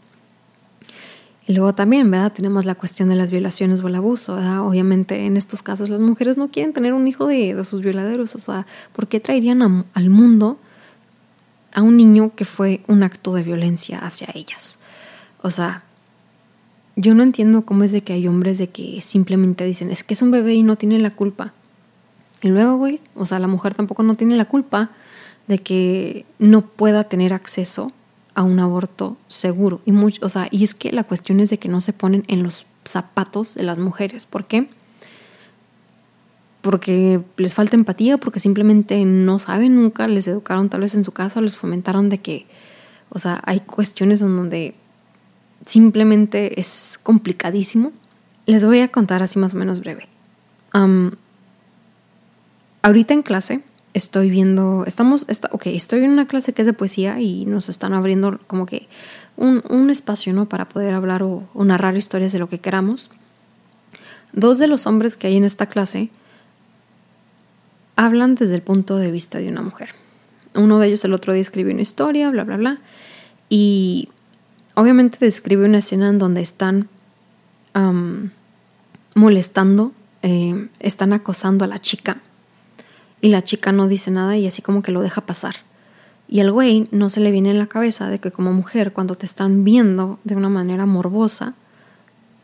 Y 1.48 1.52
luego 1.52 1.74
también, 1.74 2.10
¿verdad? 2.10 2.32
Tenemos 2.32 2.64
la 2.64 2.74
cuestión 2.74 3.08
de 3.08 3.14
las 3.14 3.30
violaciones 3.30 3.80
o 3.80 3.86
el 3.86 3.94
abuso, 3.94 4.34
¿verdad? 4.34 4.66
Obviamente 4.66 5.26
en 5.26 5.36
estos 5.36 5.62
casos 5.62 5.88
las 5.88 6.00
mujeres 6.00 6.36
no 6.36 6.48
quieren 6.48 6.72
tener 6.72 6.92
un 6.92 7.06
hijo 7.06 7.26
de, 7.26 7.64
sus 7.64 7.82
violaderos, 7.82 8.34
o 8.34 8.38
sea, 8.38 8.66
¿por 8.92 9.06
qué 9.06 9.20
traerían 9.20 9.84
al 9.92 10.10
mundo 10.10 10.58
a 11.76 11.82
un 11.82 11.96
niño 11.96 12.32
que 12.34 12.46
fue 12.46 12.80
un 12.88 13.02
acto 13.02 13.34
de 13.34 13.42
violencia 13.42 13.98
hacia 13.98 14.28
ellas. 14.34 14.80
O 15.42 15.50
sea, 15.50 15.84
yo 16.96 17.14
no 17.14 17.22
entiendo 17.22 17.66
cómo 17.66 17.84
es 17.84 17.92
de 17.92 18.00
que 18.00 18.14
hay 18.14 18.26
hombres 18.26 18.56
de 18.56 18.70
que 18.70 19.02
simplemente 19.02 19.66
dicen, 19.66 19.90
es 19.90 20.02
que 20.02 20.14
es 20.14 20.22
un 20.22 20.30
bebé 20.30 20.54
y 20.54 20.62
no 20.62 20.76
tiene 20.76 20.98
la 20.98 21.10
culpa. 21.10 21.52
Y 22.40 22.48
luego, 22.48 22.78
güey, 22.78 23.00
o 23.14 23.26
sea, 23.26 23.38
la 23.38 23.46
mujer 23.46 23.74
tampoco 23.74 24.02
no 24.02 24.14
tiene 24.14 24.36
la 24.36 24.46
culpa 24.46 24.90
de 25.48 25.58
que 25.58 26.24
no 26.38 26.62
pueda 26.62 27.04
tener 27.04 27.34
acceso 27.34 27.92
a 28.34 28.42
un 28.42 28.58
aborto 28.58 29.18
seguro. 29.28 29.82
Y, 29.84 29.92
mucho, 29.92 30.24
o 30.24 30.30
sea, 30.30 30.48
y 30.50 30.64
es 30.64 30.72
que 30.72 30.92
la 30.92 31.04
cuestión 31.04 31.40
es 31.40 31.50
de 31.50 31.58
que 31.58 31.68
no 31.68 31.82
se 31.82 31.92
ponen 31.92 32.24
en 32.28 32.42
los 32.42 32.64
zapatos 32.86 33.54
de 33.54 33.64
las 33.64 33.78
mujeres. 33.78 34.24
¿Por 34.24 34.46
qué? 34.46 34.70
Porque 36.66 37.20
les 37.36 37.54
falta 37.54 37.76
empatía, 37.76 38.18
porque 38.18 38.40
simplemente 38.40 39.04
no 39.04 39.38
saben, 39.38 39.76
nunca 39.76 40.08
les 40.08 40.26
educaron 40.26 40.68
tal 40.68 40.80
vez 40.80 40.96
en 40.96 41.04
su 41.04 41.12
casa, 41.12 41.40
les 41.40 41.56
fomentaron 41.56 42.08
de 42.08 42.18
que, 42.18 42.44
o 43.08 43.20
sea, 43.20 43.40
hay 43.44 43.60
cuestiones 43.60 44.20
en 44.20 44.36
donde 44.36 44.74
simplemente 45.64 46.58
es 46.58 46.98
complicadísimo. 47.00 47.92
Les 48.46 48.64
voy 48.64 48.80
a 48.80 48.88
contar 48.88 49.22
así 49.22 49.38
más 49.38 49.54
o 49.54 49.58
menos 49.58 49.78
breve. 49.78 50.08
ahorita 52.82 53.14
en 53.14 53.22
clase 53.22 53.62
estoy 53.94 54.28
viendo, 54.28 54.82
estamos, 54.88 55.24
está, 55.28 55.48
ok, 55.52 55.66
estoy 55.66 56.02
en 56.02 56.10
una 56.10 56.26
clase 56.26 56.52
que 56.52 56.62
es 56.62 56.66
de 56.66 56.72
poesía 56.72 57.20
y 57.20 57.46
nos 57.46 57.68
están 57.68 57.92
abriendo 57.92 58.40
como 58.48 58.66
que 58.66 58.88
un, 59.36 59.62
un 59.70 59.88
espacio, 59.88 60.32
¿no? 60.32 60.48
Para 60.48 60.68
poder 60.68 60.94
hablar 60.94 61.22
o 61.22 61.46
narrar 61.54 61.96
historias 61.96 62.32
de 62.32 62.40
lo 62.40 62.48
que 62.48 62.58
queramos. 62.58 63.08
Dos 64.32 64.58
de 64.58 64.66
los 64.66 64.88
hombres 64.88 65.14
que 65.14 65.28
hay 65.28 65.36
en 65.36 65.44
esta 65.44 65.66
clase 65.66 66.10
hablan 67.96 68.34
desde 68.34 68.54
el 68.54 68.62
punto 68.62 68.96
de 68.96 69.10
vista 69.10 69.38
de 69.38 69.48
una 69.48 69.62
mujer. 69.62 69.90
Uno 70.54 70.78
de 70.78 70.86
ellos 70.86 71.04
el 71.04 71.12
otro 71.12 71.32
día 71.32 71.42
escribió 71.42 71.72
una 71.72 71.82
historia, 71.82 72.30
bla, 72.30 72.44
bla, 72.44 72.56
bla. 72.56 72.78
Y 73.48 74.08
obviamente 74.74 75.18
describe 75.20 75.64
una 75.64 75.78
escena 75.78 76.08
en 76.08 76.18
donde 76.18 76.42
están 76.42 76.88
molestando, 79.14 79.92
eh, 80.22 80.68
están 80.80 81.12
acosando 81.12 81.64
a 81.64 81.68
la 81.68 81.78
chica 81.78 82.18
y 83.20 83.28
la 83.28 83.42
chica 83.42 83.72
no 83.72 83.86
dice 83.86 84.10
nada 84.10 84.36
y 84.36 84.46
así 84.46 84.62
como 84.62 84.82
que 84.82 84.92
lo 84.92 85.02
deja 85.02 85.26
pasar. 85.26 85.56
Y 86.28 86.40
al 86.40 86.50
güey 86.50 86.88
no 86.90 87.10
se 87.10 87.20
le 87.20 87.30
viene 87.30 87.50
en 87.50 87.58
la 87.58 87.66
cabeza 87.66 88.08
de 88.08 88.18
que 88.18 88.30
como 88.30 88.52
mujer 88.52 88.92
cuando 88.92 89.14
te 89.14 89.26
están 89.26 89.64
viendo 89.64 90.18
de 90.24 90.36
una 90.36 90.48
manera 90.48 90.86
morbosa, 90.86 91.54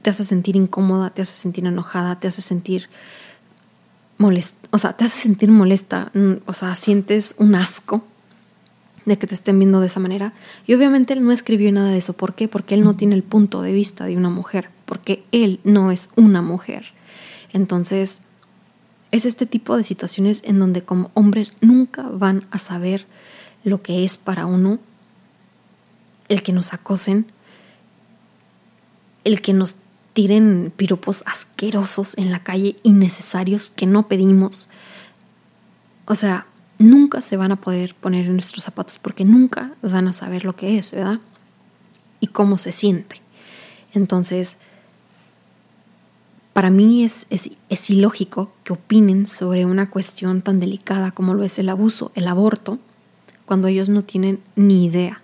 te 0.03 0.11
hace 0.11 0.25
sentir 0.25 0.57
incómoda, 0.57 1.11
te 1.11 1.23
hace 1.23 1.35
sentir 1.35 1.67
enojada, 1.67 2.19
te 2.19 2.29
hace 2.29 2.43
sentir 2.43 2.89
molesta, 4.23 4.69
o 4.71 4.79
sea, 4.79 4.93
te 4.95 5.05
hace 5.05 5.21
sentir 5.21 5.51
molesta, 5.51 6.11
mm, 6.15 6.33
o 6.47 6.53
sea, 6.55 6.75
sientes 6.77 7.35
un 7.39 7.55
asco 7.55 8.05
de 9.05 9.19
que 9.19 9.27
te 9.27 9.35
estén 9.35 9.59
viendo 9.59 9.81
de 9.81 9.89
esa 9.89 10.01
manera. 10.01 10.33
Y 10.67 10.75
obviamente 10.75 11.13
él 11.13 11.25
no 11.25 11.33
escribió 11.33 11.73
nada 11.73 11.91
de 11.91 11.99
eso. 11.99 12.13
¿Por 12.13 12.35
qué? 12.35 12.47
Porque 12.47 12.75
él 12.75 12.85
no 12.85 12.95
tiene 12.95 13.17
el 13.17 13.25
punto 13.25 13.61
de 13.61 13.73
vista 13.73 14.05
de 14.05 14.17
una 14.17 14.31
mujer, 14.31 14.71
porque 14.87 15.25
él 15.33 15.59
no 15.65 15.91
es 15.91 16.11
una 16.17 16.41
mujer. 16.41 16.87
Entonces, 17.53 18.23
es 19.11 19.25
este 19.25 19.45
tipo 19.45 19.77
de 19.77 19.85
situaciones 19.85 20.43
en 20.45 20.59
donde 20.59 20.83
como 20.83 21.11
hombres 21.15 21.57
nunca 21.61 22.03
van 22.03 22.47
a 22.51 22.59
saber 22.59 23.07
lo 23.65 23.83
que 23.83 24.05
es 24.05 24.19
para 24.19 24.47
uno 24.47 24.79
el 26.29 26.43
que 26.43 26.53
nos 26.53 26.73
acosen, 26.73 27.27
el 29.25 29.43
que 29.43 29.53
nos 29.53 29.77
tiren 30.13 30.73
piropos 30.77 31.23
asquerosos 31.27 32.17
en 32.19 32.31
la 32.31 32.43
calle, 32.43 32.77
innecesarios, 32.83 33.69
que 33.69 33.87
no 33.87 34.09
pedimos. 34.09 34.69
O 36.05 36.15
sea, 36.15 36.47
nunca 36.79 37.21
se 37.21 37.37
van 37.37 37.53
a 37.53 37.61
poder 37.61 37.95
poner 37.95 38.27
en 38.27 38.35
nuestros 38.35 38.65
zapatos 38.65 38.99
porque 38.99 39.25
nunca 39.25 39.73
van 39.83 40.09
a 40.09 40.13
saber 40.13 40.45
lo 40.45 40.55
que 40.55 40.79
es, 40.79 40.93
¿verdad? 40.93 41.21
Y 42.21 42.29
cómo 42.29 42.59
se 42.59 42.73
siente. 42.73 43.17
Entonces, 43.95 44.59
para 46.53 46.71
mí 46.71 47.05
es, 47.05 47.27
es, 47.31 47.91
ilógico 47.91 48.53
que 48.65 48.75
opinen 48.75 49.27
sobre 49.27 49.65
una 49.65 49.89
cuestión 49.89 50.43
tan 50.43 50.61
delicada 50.61 51.11
como 51.13 51.35
lo 51.35 51.45
es 51.45 51.59
el 51.59 51.69
abuso, 51.69 52.13
el 52.15 52.29
aborto, 52.29 52.79
cuando 53.47 53.69
ellos 53.69 53.89
no 53.89 54.05
tienen 54.05 54.41
ni 54.55 54.85
idea, 54.85 55.23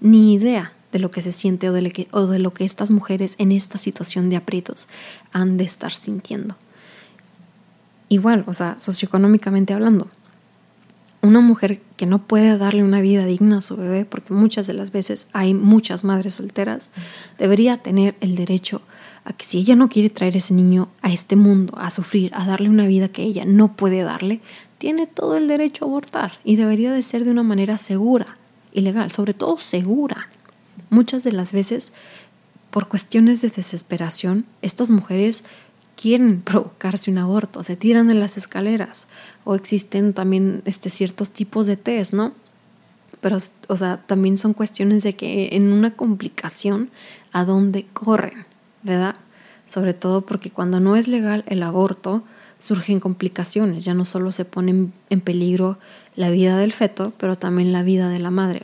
ni 0.00 0.34
idea 0.34 0.72
de 0.92 0.98
lo 0.98 1.10
que 1.10 1.22
se 1.22 1.32
siente 1.32 1.68
o 1.68 1.72
de, 1.72 2.38
lo 2.38 2.52
que, 2.54 2.64
estas 2.64 2.90
mujeres 2.90 3.34
en 3.38 3.52
esta 3.52 3.78
situación 3.78 4.30
de 4.30 4.36
aprietos 4.36 4.88
han 5.32 5.56
de 5.56 5.64
estar 5.64 5.94
sintiendo. 5.94 6.56
Igual, 8.08 8.44
o 8.46 8.54
sea, 8.54 8.78
socioeconómicamente 8.78 9.72
hablando, 9.72 10.08
una 11.22 11.40
mujer 11.40 11.80
que 11.96 12.06
no 12.06 12.26
puede 12.26 12.56
darle 12.56 12.82
una 12.82 13.00
vida 13.00 13.24
digna 13.24 13.58
a 13.58 13.62
su 13.62 13.76
bebé, 13.76 14.04
porque 14.04 14.32
muchas 14.32 14.66
de 14.66 14.72
las 14.72 14.90
veces 14.90 15.28
hay 15.32 15.54
muchas 15.54 16.02
madres 16.02 16.34
solteras, 16.34 16.90
debería 17.38 17.76
tener 17.76 18.16
el 18.20 18.36
derecho 18.36 18.82
a 19.24 19.32
que 19.32 19.44
si 19.44 19.58
ella 19.58 19.76
no 19.76 19.88
quiere 19.88 20.10
traer 20.10 20.36
ese 20.36 20.54
niño 20.54 20.88
a 21.02 21.12
este 21.12 21.36
mundo, 21.36 21.74
a 21.76 21.90
sufrir, 21.90 22.32
a 22.34 22.46
darle 22.46 22.70
una 22.70 22.86
vida 22.86 23.08
que 23.08 23.22
ella 23.22 23.44
no 23.44 23.76
puede 23.76 24.02
darle, 24.02 24.40
tiene 24.78 25.06
todo 25.06 25.36
el 25.36 25.46
derecho 25.46 25.84
a 25.84 25.88
abortar 25.88 26.32
y 26.42 26.56
debería 26.56 26.90
de 26.90 27.02
ser 27.02 27.24
de 27.24 27.30
una 27.30 27.42
manera 27.42 27.76
segura 27.76 28.38
y 28.72 28.80
legal, 28.80 29.10
sobre 29.10 29.34
todo 29.34 29.58
segura. 29.58 30.28
Muchas 30.90 31.24
de 31.24 31.32
las 31.32 31.52
veces, 31.52 31.92
por 32.70 32.88
cuestiones 32.88 33.40
de 33.40 33.48
desesperación, 33.48 34.44
estas 34.60 34.90
mujeres 34.90 35.44
quieren 35.96 36.40
provocarse 36.44 37.10
un 37.10 37.18
aborto, 37.18 37.64
se 37.64 37.76
tiran 37.76 38.08
de 38.08 38.14
las 38.14 38.36
escaleras 38.36 39.08
o 39.44 39.54
existen 39.54 40.12
también 40.12 40.62
este, 40.64 40.90
ciertos 40.90 41.30
tipos 41.30 41.66
de 41.66 41.76
test, 41.76 42.12
¿no? 42.12 42.32
Pero, 43.20 43.38
o 43.68 43.76
sea, 43.76 43.98
también 43.98 44.36
son 44.36 44.54
cuestiones 44.54 45.02
de 45.02 45.14
que 45.14 45.50
en 45.52 45.72
una 45.72 45.94
complicación, 45.94 46.90
¿a 47.32 47.44
dónde 47.44 47.84
corren? 47.92 48.46
¿Verdad? 48.82 49.16
Sobre 49.66 49.92
todo 49.92 50.22
porque 50.22 50.50
cuando 50.50 50.80
no 50.80 50.96
es 50.96 51.06
legal 51.06 51.44
el 51.46 51.62
aborto, 51.62 52.24
surgen 52.58 52.98
complicaciones, 52.98 53.84
ya 53.84 53.92
no 53.92 54.04
solo 54.06 54.32
se 54.32 54.46
pone 54.46 54.88
en 55.10 55.20
peligro 55.20 55.78
la 56.16 56.30
vida 56.30 56.56
del 56.56 56.72
feto, 56.72 57.12
pero 57.18 57.36
también 57.36 57.72
la 57.72 57.82
vida 57.82 58.08
de 58.08 58.20
la 58.20 58.30
madre. 58.30 58.62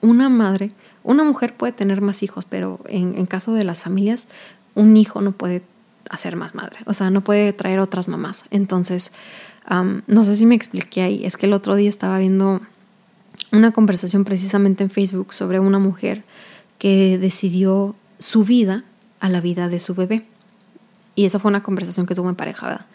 Una 0.00 0.28
madre, 0.28 0.70
una 1.08 1.24
mujer 1.24 1.54
puede 1.56 1.72
tener 1.72 2.02
más 2.02 2.22
hijos, 2.22 2.44
pero 2.44 2.80
en, 2.86 3.24
caso 3.24 3.54
de 3.54 3.64
las 3.64 3.80
familias, 3.80 4.28
un 4.74 4.94
hijo 4.94 5.22
no 5.22 5.32
puede 5.32 5.62
hacer 6.10 6.36
más 6.36 6.54
madre, 6.54 6.80
o 6.84 6.92
sea, 6.92 7.08
no 7.08 7.24
puede 7.24 7.54
traer 7.54 7.80
otras 7.80 8.08
mamás. 8.08 8.44
Entonces, 8.50 9.12
no 10.06 10.24
sé 10.24 10.36
si 10.36 10.44
me 10.44 10.54
expliqué 10.54 11.00
ahí, 11.00 11.24
es 11.24 11.38
que 11.38 11.46
el 11.46 11.54
otro 11.54 11.76
día 11.76 11.88
estaba 11.88 12.18
viendo 12.18 12.60
una 13.52 13.70
conversación 13.70 14.24
precisamente 14.24 14.84
en 14.84 14.90
Facebook 14.90 15.32
sobre 15.32 15.58
una 15.60 15.78
mujer 15.78 16.24
que 16.76 17.16
decidió 17.16 17.96
su 18.18 18.44
vida 18.44 18.84
a 19.18 19.30
la 19.30 19.40
vida 19.40 19.70
de 19.70 19.78
su 19.78 19.94
bebé. 19.94 20.26
Y 21.14 21.24
esa 21.24 21.38
fue 21.38 21.48
una 21.48 21.62
conversación 21.62 22.04
que 22.04 22.14
tuvo 22.14 22.28
en 22.28 22.36
pareja, 22.36 22.66
¿verdad? 22.66 22.86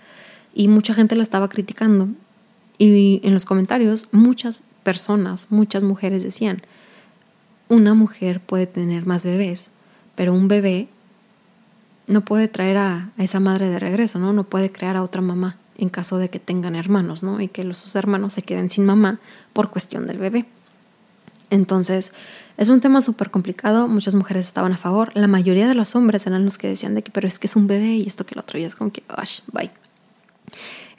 Y 0.53 0.67
mucha 0.67 0.93
gente 0.93 1.15
la 1.15 1.23
estaba 1.23 1.49
criticando. 1.49 2.09
Y 2.77 3.21
en 3.23 3.33
los 3.33 3.45
comentarios 3.45 4.07
muchas 4.11 4.61
personas, 4.83 5.47
muchas 5.49 5.83
mujeres 5.83 6.21
decían, 6.21 6.61
una 7.73 7.93
mujer 7.93 8.39
puede 8.39 8.67
tener 8.67 9.05
más 9.05 9.23
bebés, 9.23 9.71
pero 10.15 10.33
un 10.33 10.47
bebé 10.47 10.87
no 12.07 12.25
puede 12.25 12.47
traer 12.47 12.77
a, 12.77 13.11
esa 13.17 13.39
madre 13.39 13.69
de 13.69 13.79
regreso, 13.79 14.19
¿no? 14.19 14.33
No 14.33 14.43
puede 14.43 14.71
crear 14.71 14.95
a 14.95 15.03
otra 15.03 15.21
mamá 15.21 15.57
en 15.77 15.89
caso 15.89 16.17
de 16.17 16.29
que 16.29 16.39
tengan 16.39 16.75
hermanos, 16.75 17.23
¿no? 17.23 17.41
Y 17.41 17.47
que 17.47 17.63
los 17.63 17.79
sus 17.79 17.95
hermanos 17.95 18.33
se 18.33 18.43
queden 18.43 18.69
sin 18.69 18.85
mamá 18.85 19.19
por 19.53 19.71
cuestión 19.71 20.07
del 20.07 20.19
bebé. 20.19 20.45
Entonces, 21.49 22.13
es 22.57 22.69
un 22.69 22.79
tema 22.79 23.01
súper 23.01 23.31
complicado, 23.31 23.87
muchas 23.87 24.15
mujeres 24.15 24.45
estaban 24.45 24.73
a 24.73 24.77
favor, 24.77 25.11
la 25.15 25.27
mayoría 25.27 25.67
de 25.67 25.75
los 25.75 25.95
hombres 25.95 26.25
eran 26.25 26.45
los 26.45 26.57
que 26.57 26.67
decían 26.67 26.95
de 26.95 27.03
que, 27.03 27.11
pero 27.11 27.27
es 27.27 27.39
que 27.39 27.47
es 27.47 27.55
un 27.55 27.67
bebé 27.67 27.95
y 27.95 28.07
esto 28.07 28.25
que 28.25 28.35
el 28.35 28.39
otro, 28.39 28.59
y 28.59 28.63
es 28.63 28.75
como 28.75 28.91
que, 28.91 29.03
¡ash! 29.09 29.41
bye. 29.51 29.71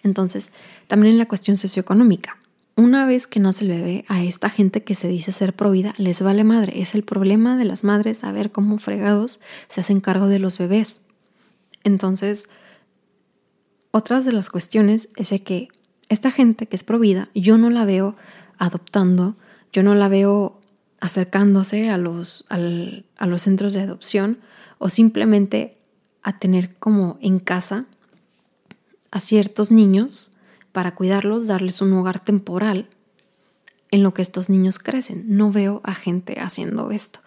Entonces, 0.02 0.50
también 0.86 1.14
en 1.14 1.18
la 1.18 1.26
cuestión 1.26 1.56
socioeconómica. 1.56 2.36
Una 2.76 3.06
vez 3.06 3.28
que 3.28 3.38
nace 3.38 3.64
el 3.64 3.70
bebé, 3.70 4.04
a 4.08 4.24
esta 4.24 4.50
gente 4.50 4.82
que 4.82 4.96
se 4.96 5.06
dice 5.06 5.30
ser 5.30 5.54
provida 5.54 5.94
les 5.96 6.22
vale 6.22 6.42
madre. 6.42 6.80
Es 6.80 6.94
el 6.96 7.04
problema 7.04 7.56
de 7.56 7.64
las 7.64 7.84
madres 7.84 8.18
saber 8.18 8.50
cómo 8.50 8.78
fregados 8.78 9.40
se 9.68 9.80
hacen 9.80 10.00
cargo 10.00 10.26
de 10.26 10.40
los 10.40 10.58
bebés. 10.58 11.06
Entonces, 11.84 12.48
otras 13.92 14.24
de 14.24 14.32
las 14.32 14.50
cuestiones 14.50 15.10
es 15.14 15.40
que 15.42 15.68
esta 16.08 16.32
gente 16.32 16.66
que 16.66 16.74
es 16.74 16.82
provida, 16.82 17.28
yo 17.34 17.58
no 17.58 17.70
la 17.70 17.84
veo 17.84 18.16
adoptando, 18.58 19.36
yo 19.72 19.84
no 19.84 19.94
la 19.94 20.08
veo 20.08 20.60
acercándose 21.00 21.90
a 21.90 21.98
los, 21.98 22.44
a 22.48 23.26
los 23.26 23.42
centros 23.42 23.72
de 23.72 23.82
adopción 23.82 24.38
o 24.78 24.88
simplemente 24.88 25.78
a 26.22 26.38
tener 26.38 26.74
como 26.76 27.18
en 27.20 27.38
casa 27.38 27.86
a 29.12 29.20
ciertos 29.20 29.70
niños 29.70 30.33
para 30.74 30.96
cuidarlos, 30.96 31.46
darles 31.46 31.80
un 31.80 31.92
hogar 31.92 32.18
temporal 32.18 32.88
en 33.92 34.02
lo 34.02 34.12
que 34.12 34.22
estos 34.22 34.48
niños 34.48 34.80
crecen. 34.80 35.24
No 35.28 35.52
veo 35.52 35.80
a 35.84 35.94
gente 35.94 36.40
haciendo 36.40 36.90
esto. 36.90 37.20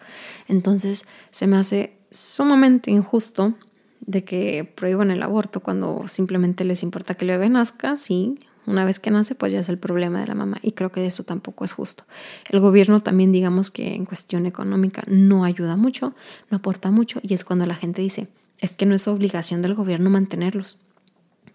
Entonces 0.48 1.06
se 1.30 1.46
me 1.46 1.56
hace 1.56 1.96
sumamente 2.10 2.90
injusto 2.90 3.54
de 4.02 4.22
que 4.22 4.70
prohíban 4.76 5.10
el 5.10 5.22
aborto 5.22 5.60
cuando 5.60 6.06
simplemente 6.08 6.62
les 6.64 6.82
importa 6.82 7.14
que 7.14 7.24
el 7.24 7.30
bebé 7.30 7.48
nazca, 7.48 7.96
sí, 7.96 8.38
una 8.66 8.84
vez 8.84 8.98
que 8.98 9.10
nace, 9.10 9.34
pues 9.34 9.50
ya 9.50 9.60
es 9.60 9.70
el 9.70 9.78
problema 9.78 10.20
de 10.20 10.26
la 10.26 10.34
mamá. 10.34 10.58
Y 10.60 10.72
creo 10.72 10.92
que 10.92 11.06
eso 11.06 11.22
tampoco 11.22 11.64
es 11.64 11.72
justo. 11.72 12.04
El 12.50 12.60
gobierno 12.60 13.00
también, 13.00 13.32
digamos 13.32 13.70
que 13.70 13.94
en 13.94 14.04
cuestión 14.04 14.44
económica, 14.44 15.02
no 15.06 15.44
ayuda 15.44 15.78
mucho, 15.78 16.14
no 16.50 16.58
aporta 16.58 16.90
mucho. 16.90 17.18
Y 17.22 17.32
es 17.32 17.44
cuando 17.44 17.64
la 17.64 17.76
gente 17.76 18.02
dice, 18.02 18.28
es 18.58 18.74
que 18.74 18.84
no 18.84 18.94
es 18.94 19.08
obligación 19.08 19.62
del 19.62 19.74
gobierno 19.74 20.10
mantenerlos. 20.10 20.82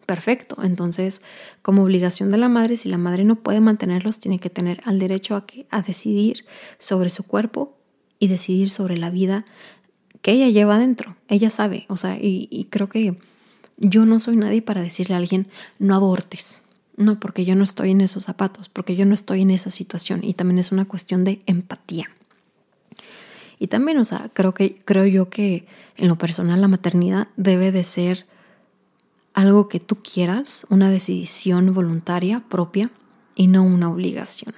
Perfecto. 0.06 0.58
Entonces, 0.62 1.22
como 1.62 1.84
obligación 1.84 2.30
de 2.30 2.38
la 2.38 2.50
madre, 2.50 2.78
si 2.78 2.90
la 2.90 2.98
madre 2.98 3.24
no 3.24 3.36
puede 3.36 3.62
mantenerlos, 3.62 4.20
tiene 4.20 4.40
que 4.40 4.50
tener 4.50 4.82
al 4.86 5.00
derecho 5.00 5.36
a, 5.36 5.46
que, 5.46 5.66
a 5.70 5.82
decidir 5.82 6.46
sobre 6.78 7.10
su 7.10 7.24
cuerpo 7.24 7.78
y 8.20 8.28
decidir 8.28 8.70
sobre 8.70 8.98
la 8.98 9.10
vida 9.10 9.46
que 10.22 10.32
ella 10.32 10.50
lleva 10.50 10.76
adentro. 10.76 11.16
Ella 11.28 11.50
sabe, 11.50 11.86
o 11.90 11.98
sea, 11.98 12.18
y, 12.18 12.48
y 12.52 12.66
creo 12.66 12.90
que 12.90 13.18
yo 13.78 14.06
no 14.06 14.20
soy 14.20 14.36
nadie 14.36 14.62
para 14.62 14.82
decirle 14.82 15.16
a 15.16 15.18
alguien, 15.18 15.48
no 15.80 15.96
abortes. 15.96 16.64
No, 16.96 17.20
porque 17.20 17.44
yo 17.44 17.56
no 17.56 17.64
estoy 17.64 17.92
en 17.92 18.02
esos 18.02 18.26
zapatos, 18.26 18.70
porque 18.70 18.96
yo 18.96 19.06
no 19.06 19.14
estoy 19.14 19.42
en 19.42 19.52
esa 19.52 19.72
situación 19.72 20.24
y 20.24 20.34
también 20.34 20.60
es 20.60 20.72
una 20.72 20.86
cuestión 20.86 21.24
de 21.24 21.42
empatía. 21.48 22.10
Y 23.58 23.68
también, 23.68 23.98
o 23.98 24.04
sea, 24.04 24.30
creo 24.34 24.54
que 24.54 24.78
creo 24.86 25.06
yo 25.06 25.30
que 25.30 25.66
en 25.98 26.08
lo 26.08 26.18
personal 26.18 26.62
la 26.62 26.68
maternidad 26.68 27.30
debe 27.36 27.72
de 27.72 27.84
ser 27.84 28.28
algo 29.34 29.68
que 29.68 29.80
tú 29.80 29.98
quieras, 29.98 30.66
una 30.70 30.90
decisión 30.90 31.74
voluntaria 31.74 32.44
propia 32.50 32.92
y 33.36 33.48
no 33.48 33.64
una 33.64 33.90
obligación. 33.90 34.54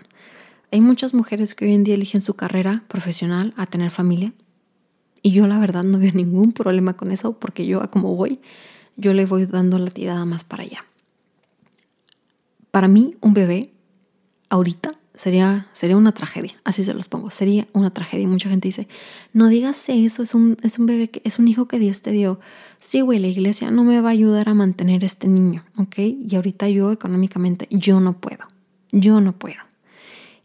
Hay 0.72 0.82
muchas 0.82 1.14
mujeres 1.14 1.56
que 1.56 1.66
hoy 1.66 1.74
en 1.74 1.84
día 1.84 1.96
eligen 1.96 2.22
su 2.22 2.36
carrera 2.36 2.84
profesional 2.88 3.54
a 3.56 3.66
tener 3.66 3.92
familia 3.92 4.34
y 5.22 5.32
yo 5.32 5.48
la 5.48 5.58
verdad 5.58 5.84
no 5.84 5.98
veo 5.98 6.12
ningún 6.14 6.52
problema 6.52 6.98
con 6.98 7.12
eso 7.12 7.40
porque 7.40 7.66
yo 7.66 7.82
a 7.82 7.90
como 7.90 8.16
voy, 8.16 8.42
yo 8.98 9.14
le 9.14 9.26
voy 9.26 9.46
dando 9.46 9.80
la 9.80 9.90
tirada 9.90 10.26
más 10.26 10.44
para 10.44 10.64
allá. 10.64 10.86
Para 12.72 12.88
mí 12.88 13.16
un 13.22 13.34
bebé 13.34 13.72
ahorita 14.50 15.00
sería, 15.16 15.68
sería 15.74 15.98
una 15.98 16.12
tragedia, 16.12 16.54
así 16.64 16.84
se 16.84 16.94
los 16.94 17.08
pongo, 17.08 17.32
sería 17.32 17.68
una 17.74 17.92
tragedia. 17.92 18.24
Y 18.24 18.28
mucha 18.28 18.50
gente 18.50 18.68
dice, 18.68 18.88
no 19.34 19.48
digas 19.48 19.88
eso, 19.90 20.24
es 20.24 20.36
un, 20.36 20.58
es 20.62 20.78
un 20.78 20.86
bebé, 20.86 21.10
que, 21.10 21.22
es 21.24 21.40
un 21.40 21.48
hijo 21.48 21.68
que 21.68 21.80
Dios 21.80 22.02
te 22.02 22.12
dio. 22.12 22.40
Sí, 22.80 23.02
güey, 23.02 23.20
la 23.20 23.28
iglesia 23.28 23.72
no 23.72 23.84
me 23.84 24.00
va 24.02 24.10
a 24.10 24.12
ayudar 24.12 24.50
a 24.50 24.54
mantener 24.54 25.04
este 25.04 25.28
niño, 25.28 25.64
¿ok? 25.78 25.98
Y 26.00 26.36
ahorita 26.36 26.70
yo 26.70 26.92
económicamente, 26.92 27.68
yo 27.72 28.00
no 28.00 28.14
puedo, 28.14 28.46
yo 28.92 29.22
no 29.22 29.34
puedo. 29.34 29.62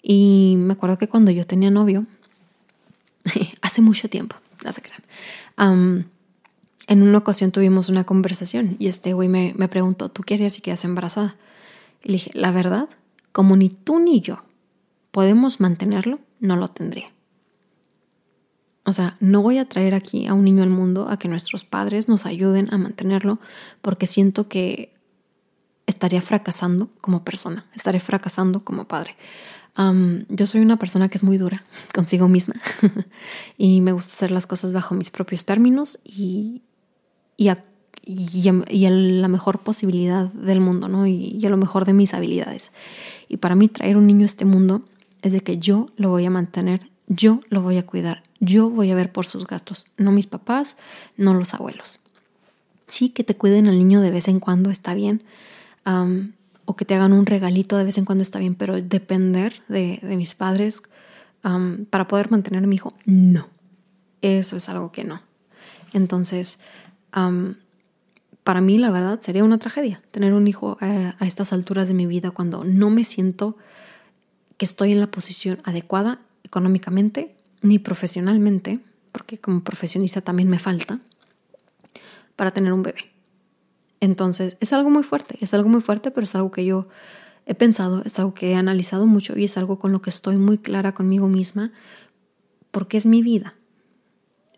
Y 0.03 0.57
me 0.59 0.73
acuerdo 0.73 0.99
que 0.99 1.09
cuando 1.09 1.31
yo 1.31 1.47
tenía 1.47 1.71
novio, 1.71 2.07
hace 3.61 3.83
mucho 3.83 4.09
tiempo, 4.09 4.37
no 4.65 4.73
se 4.73 4.83
crean, 4.83 6.07
en 6.87 7.03
una 7.03 7.19
ocasión 7.19 7.53
tuvimos 7.53 7.89
una 7.89 8.05
conversación 8.05 8.77
y 8.79 8.89
este 8.89 9.13
güey 9.13 9.29
me, 9.29 9.53
me 9.57 9.69
preguntó, 9.69 10.09
¿tú 10.09 10.23
qué 10.23 10.35
harías 10.35 10.55
si 10.55 10.61
quedas 10.61 10.85
embarazada? 10.85 11.37
Y 12.03 12.09
le 12.09 12.13
dije, 12.15 12.31
la 12.35 12.51
verdad, 12.51 12.89
como 13.31 13.57
ni 13.57 13.69
tú 13.69 14.01
ni 14.01 14.21
yo 14.21 14.43
podemos 15.11 15.61
mantenerlo, 15.61 16.21
no 16.41 16.57
lo 16.57 16.69
tendría. 16.69 17.07
O 18.85 18.93
sea, 18.93 19.17
no 19.21 19.43
voy 19.43 19.59
a 19.59 19.69
traer 19.69 19.95
aquí 19.95 20.27
a 20.27 20.35
un 20.35 20.45
niño 20.45 20.63
al 20.63 20.71
mundo 20.71 21.09
a 21.09 21.19
que 21.19 21.29
nuestros 21.29 21.65
padres 21.65 22.09
nos 22.09 22.27
ayuden 22.27 22.73
a 22.73 22.79
mantenerlo 22.79 23.39
porque 23.83 24.07
siento 24.07 24.49
que 24.49 24.95
estaría 25.87 26.23
fracasando 26.23 26.89
como 27.01 27.25
persona, 27.25 27.67
estaría 27.75 28.01
fracasando 28.01 28.65
como 28.65 28.87
padre. 28.89 29.17
yo 30.29 30.47
soy 30.47 30.61
una 30.61 30.79
persona 30.79 31.09
que 31.09 31.19
es 31.19 31.23
muy 31.23 31.37
dura 31.37 31.63
consigo 31.95 32.27
misma 32.27 32.55
y 33.59 33.81
me 33.81 33.93
gusta 33.93 34.13
hacer 34.15 34.31
las 34.31 34.47
cosas 34.47 34.73
bajo 34.73 34.95
mis 34.95 35.11
propios 35.11 35.45
términos 35.45 35.99
y, 36.05 36.63
y, 37.37 37.49
a, 37.49 37.65
la 38.07 39.29
mejor 39.29 39.61
posibilidad 39.61 40.33
del 40.33 40.61
mundo, 40.61 40.89
¿no? 40.89 41.07
Y, 41.07 41.37
y 41.39 41.47
a 41.47 41.51
lo 41.51 41.59
mejor 41.59 41.85
de 41.85 41.93
mis 41.93 42.15
habilidades. 42.15 42.73
Y 43.29 43.37
para 43.37 43.55
mí 43.55 43.69
traer 43.69 43.97
un 43.97 44.07
niño 44.07 44.23
a 44.23 44.27
este 44.27 44.45
mundo 44.45 44.83
es 45.23 45.33
de 45.33 45.41
que 45.41 45.59
yo 45.59 45.91
lo 45.97 46.11
voy 46.11 46.25
a 46.27 46.31
mantener, 46.31 46.91
yo 47.07 47.41
lo 47.49 47.63
voy 47.63 47.79
a 47.79 47.87
cuidar, 47.87 48.23
yo 48.39 48.71
voy 48.71 48.91
a 48.91 48.95
ver 48.95 49.13
por 49.13 49.27
sus 49.27 49.47
gastos, 49.47 49.87
no 49.97 50.13
mis 50.13 50.27
papás, 50.27 50.77
no 51.17 51.35
los 51.35 51.55
abuelos. 51.55 52.01
Sí, 52.87 53.11
que 53.11 53.25
te 53.25 53.37
cuiden 53.37 53.67
al 53.67 53.79
niño 53.79 54.01
de 54.01 54.11
vez 54.11 54.29
en 54.29 54.41
cuando 54.41 54.71
está 54.71 54.95
bien, 54.95 55.23
o 56.65 56.77
que 56.77 56.85
te 56.85 56.95
hagan 56.95 57.13
un 57.13 57.27
regalito 57.27 57.77
de 57.77 57.85
vez 57.85 57.99
en 57.99 58.05
cuando 58.05 58.23
está 58.23 58.39
bien, 58.39 58.55
pero 58.55 58.81
depender 58.81 59.63
de, 59.69 60.01
mis 60.03 60.35
padres 60.35 60.83
para 61.43 62.07
poder 62.09 62.31
mantener 62.31 62.65
a 62.65 62.67
mi 62.67 62.77
hijo, 62.77 62.95
no. 63.05 63.49
Eso 64.23 64.57
es 64.57 64.69
algo 64.69 64.93
que 64.93 65.05
no. 65.05 65.23
Entonces, 65.93 66.61
para 67.11 68.61
mí 68.61 68.79
la 68.79 68.91
verdad 68.91 69.21
sería 69.21 69.45
una 69.45 69.59
tragedia 69.59 70.03
tener 70.11 70.33
un 70.35 70.47
hijo 70.47 70.79
a, 70.81 71.15
a 71.19 71.27
estas 71.27 71.53
alturas 71.53 71.89
de 71.89 71.95
mi 71.95 72.07
vida 72.07 72.31
cuando 72.31 72.65
no 72.65 72.91
me 72.91 73.05
siento 73.05 73.57
que 74.61 74.67
estoy 74.67 74.93
en 74.93 75.01
la 75.01 75.11
posición 75.11 75.59
adecuada 75.65 76.21
económicamente 76.45 77.35
ni 77.63 77.79
profesionalmente, 77.79 78.79
porque 79.11 79.39
como 79.39 79.65
profesionista 79.65 80.21
también 80.21 80.51
me 80.51 80.59
falta, 80.59 81.01
para 82.37 82.51
tener 82.51 82.75
un 82.75 82.83
bebé. 82.83 83.11
Entonces, 84.01 84.59
es 84.61 84.75
algo 84.75 84.91
muy 84.91 85.03
fuerte, 85.03 85.39
es 85.41 85.55
algo 85.55 85.71
muy 85.71 85.81
fuerte, 85.81 86.11
pero 86.11 86.25
es 86.25 86.35
algo 86.35 86.51
que 86.51 86.67
yo 86.67 86.89
he 87.47 87.55
pensado, 87.55 88.03
es 88.05 88.19
algo 88.19 88.35
que 88.35 88.51
he 88.51 88.55
analizado 88.55 89.07
mucho 89.07 89.35
y 89.39 89.45
es 89.45 89.57
algo 89.57 89.79
con 89.79 89.93
lo 89.93 90.03
que 90.03 90.11
estoy 90.11 90.37
muy 90.37 90.59
clara 90.59 90.93
conmigo 90.93 91.27
misma, 91.27 91.73
porque 92.71 92.99
es 92.99 93.07
mi 93.07 93.23
vida 93.23 93.55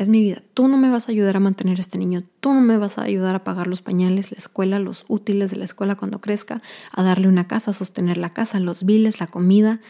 es 0.02 0.08
mi 0.08 0.20
vida. 0.20 0.42
Tú 0.54 0.68
no 0.68 0.76
me 0.76 0.90
vas 0.90 1.08
a 1.08 1.12
ayudar 1.12 1.36
a 1.36 1.40
mantener 1.40 1.78
a 1.78 1.80
este 1.80 1.98
niño, 1.98 2.24
tú 2.40 2.52
no 2.52 2.60
me 2.60 2.76
vas 2.76 2.98
a 2.98 3.04
ayudar 3.04 3.34
a 3.34 3.44
pagar 3.44 3.66
los 3.66 3.82
pañales, 3.82 4.32
la 4.32 4.38
escuela, 4.38 4.78
los 4.78 5.04
útiles 5.08 5.50
de 5.50 5.56
la 5.56 5.64
escuela 5.64 5.96
cuando 5.96 6.20
crezca, 6.20 6.62
a 6.90 7.02
darle 7.02 7.28
una 7.28 7.46
casa, 7.48 7.70
a 7.70 7.74
sostener 7.74 8.18
la 8.18 8.32
casa, 8.32 8.60
los 8.60 8.84
biles, 8.84 9.20
la 9.20 9.28
comida. 9.28 9.80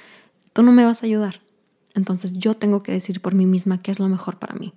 Tú 0.52 0.62
no 0.62 0.72
me 0.72 0.84
vas 0.84 1.02
a 1.02 1.06
ayudar. 1.06 1.40
Entonces 1.94 2.34
yo 2.34 2.54
tengo 2.54 2.82
que 2.82 2.92
decir 2.92 3.20
por 3.20 3.34
mí 3.34 3.46
misma 3.46 3.82
qué 3.82 3.90
es 3.90 4.00
lo 4.00 4.08
mejor 4.08 4.38
para 4.38 4.54
mí. 4.54 4.72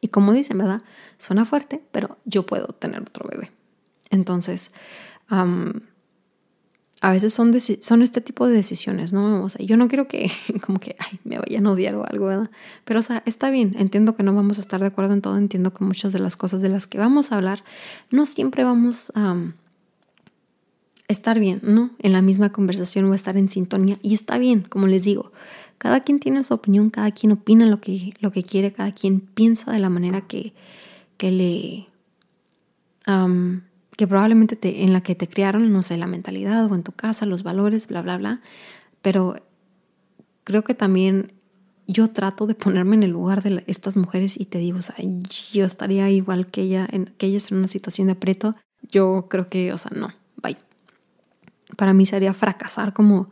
Y 0.00 0.08
como 0.08 0.32
dicen, 0.32 0.58
¿verdad? 0.58 0.82
Suena 1.18 1.44
fuerte, 1.44 1.82
pero 1.92 2.18
yo 2.24 2.46
puedo 2.46 2.68
tener 2.68 3.02
otro 3.02 3.28
bebé. 3.28 3.50
Entonces, 4.10 4.72
a 7.00 7.10
veces 7.10 7.32
son, 7.32 7.58
son 7.60 8.02
este 8.02 8.20
tipo 8.20 8.46
de 8.46 8.54
decisiones, 8.54 9.12
¿no? 9.12 9.42
O 9.42 9.48
sea, 9.48 9.64
yo 9.64 9.76
no 9.76 9.88
quiero 9.88 10.06
que 10.06 10.30
como 10.66 10.78
que 10.78 10.96
ay, 10.98 11.18
me 11.24 11.38
vayan 11.38 11.66
a 11.66 11.72
odiar 11.72 11.94
o 11.94 12.06
algo, 12.06 12.26
¿verdad? 12.26 12.50
Pero, 12.84 13.00
o 13.00 13.02
sea, 13.02 13.22
está 13.26 13.50
bien, 13.50 13.74
entiendo 13.78 14.14
que 14.14 14.22
no 14.22 14.34
vamos 14.34 14.58
a 14.58 14.60
estar 14.60 14.80
de 14.80 14.86
acuerdo 14.86 15.14
en 15.14 15.22
todo, 15.22 15.38
entiendo 15.38 15.72
que 15.72 15.84
muchas 15.84 16.12
de 16.12 16.18
las 16.18 16.36
cosas 16.36 16.60
de 16.60 16.68
las 16.68 16.86
que 16.86 16.98
vamos 16.98 17.32
a 17.32 17.36
hablar 17.36 17.64
no 18.10 18.26
siempre 18.26 18.64
vamos 18.64 19.12
a 19.14 19.36
estar 21.08 21.40
bien, 21.40 21.60
¿no? 21.62 21.90
En 21.98 22.12
la 22.12 22.22
misma 22.22 22.52
conversación 22.52 23.06
o 23.06 23.14
estar 23.14 23.36
en 23.36 23.48
sintonía. 23.48 23.98
Y 24.02 24.14
está 24.14 24.38
bien, 24.38 24.62
como 24.62 24.86
les 24.86 25.04
digo, 25.04 25.32
cada 25.78 26.00
quien 26.00 26.20
tiene 26.20 26.44
su 26.44 26.52
opinión, 26.54 26.90
cada 26.90 27.10
quien 27.10 27.32
opina 27.32 27.66
lo 27.66 27.80
que, 27.80 28.12
lo 28.20 28.30
que 28.30 28.44
quiere, 28.44 28.72
cada 28.72 28.92
quien 28.92 29.20
piensa 29.20 29.72
de 29.72 29.78
la 29.78 29.88
manera 29.88 30.20
que, 30.20 30.52
que 31.16 31.30
le 31.30 31.88
probablemente 34.06 34.56
te, 34.56 34.82
en 34.82 34.92
la 34.92 35.00
que 35.00 35.14
te 35.14 35.28
criaron, 35.28 35.72
no 35.72 35.82
sé, 35.82 35.96
la 35.96 36.06
mentalidad 36.06 36.70
o 36.70 36.74
en 36.74 36.82
tu 36.82 36.92
casa, 36.92 37.26
los 37.26 37.42
valores, 37.42 37.86
bla, 37.86 38.02
bla, 38.02 38.16
bla. 38.18 38.40
Pero 39.02 39.36
creo 40.44 40.62
que 40.62 40.74
también 40.74 41.32
yo 41.86 42.10
trato 42.10 42.46
de 42.46 42.54
ponerme 42.54 42.96
en 42.96 43.02
el 43.02 43.10
lugar 43.10 43.42
de 43.42 43.64
estas 43.66 43.96
mujeres 43.96 44.38
y 44.38 44.44
te 44.44 44.58
digo, 44.58 44.78
o 44.78 44.82
sea, 44.82 44.96
yo 45.52 45.64
estaría 45.64 46.08
igual 46.10 46.46
que 46.46 46.62
ella, 46.62 46.86
en, 46.90 47.06
que 47.18 47.26
ellas 47.26 47.50
en 47.50 47.58
una 47.58 47.68
situación 47.68 48.06
de 48.06 48.12
aprieto. 48.12 48.54
Yo 48.90 49.26
creo 49.28 49.48
que, 49.48 49.72
o 49.72 49.78
sea, 49.78 49.90
no, 49.94 50.12
bye. 50.40 50.56
Para 51.76 51.92
mí 51.92 52.06
sería 52.06 52.32
fracasar 52.32 52.92
como, 52.92 53.30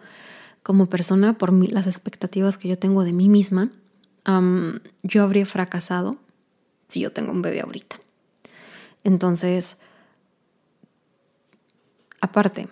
como 0.62 0.86
persona 0.86 1.38
por 1.38 1.52
las 1.52 1.86
expectativas 1.86 2.58
que 2.58 2.68
yo 2.68 2.78
tengo 2.78 3.04
de 3.04 3.12
mí 3.12 3.28
misma. 3.28 3.70
yo 5.02 5.22
habría 5.22 5.46
fracasado 5.46 6.16
si 6.88 7.00
yo 7.00 7.12
tengo 7.12 7.32
un 7.32 7.42
bebé 7.42 7.60
ahorita. 7.60 8.00
Entonces, 9.04 9.82
Aparte, 12.20 12.68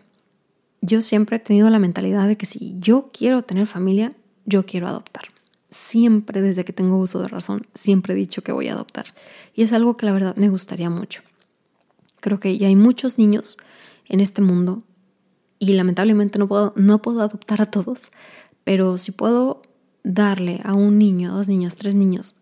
yo 0.81 1.03
siempre 1.03 1.37
he 1.37 1.41
tenido 1.41 1.71
la 1.71 1.79
mentalidad 1.79 2.29
de 2.29 2.37
que 2.37 2.47
si 2.47 2.77
yo 2.79 3.11
quiero 3.13 3.43
tener 3.43 3.67
familia, 3.67 4.13
yo 4.45 4.67
quiero 4.67 4.89
adoptar. 4.89 5.27
Siempre 5.71 6.43
desde 6.43 6.65
que 6.65 6.73
tengo 6.73 6.99
uso 6.99 7.21
de 7.21 7.29
razón, 7.29 7.67
siempre 7.75 8.15
he 8.15 8.17
dicho 8.17 8.43
que 8.43 8.53
voy 8.53 8.69
a 8.69 8.75
adoptar. 8.75 9.07
Y 9.55 9.63
es 9.63 9.73
algo 9.73 9.97
que 9.97 10.07
la 10.07 10.13
verdad 10.13 10.37
me 10.37 10.49
gustaría 10.49 10.91
mucho. 10.91 11.23
Creo 12.21 12.41
que 12.41 12.57
ya 12.59 12.69
hay 12.69 12.77
muchos 12.77 13.19
niños 13.19 13.59
en 14.09 14.21
este 14.21 14.43
mundo 14.43 14.83
y 15.59 15.73
lamentablemente 15.73 16.39
no 16.39 16.49
puedo, 16.49 16.73
no 16.77 17.03
puedo 17.03 17.21
adoptar 17.21 17.61
a 17.61 17.71
todos, 17.71 18.11
pero 18.65 18.99
si 18.99 19.13
puedo 19.13 19.63
darle 20.03 20.61
a 20.65 20.75
un 20.75 20.99
niño, 20.99 21.33
a 21.33 21.37
dos 21.37 21.49
niños, 21.49 21.77
tres 21.77 21.95
niños 21.95 22.37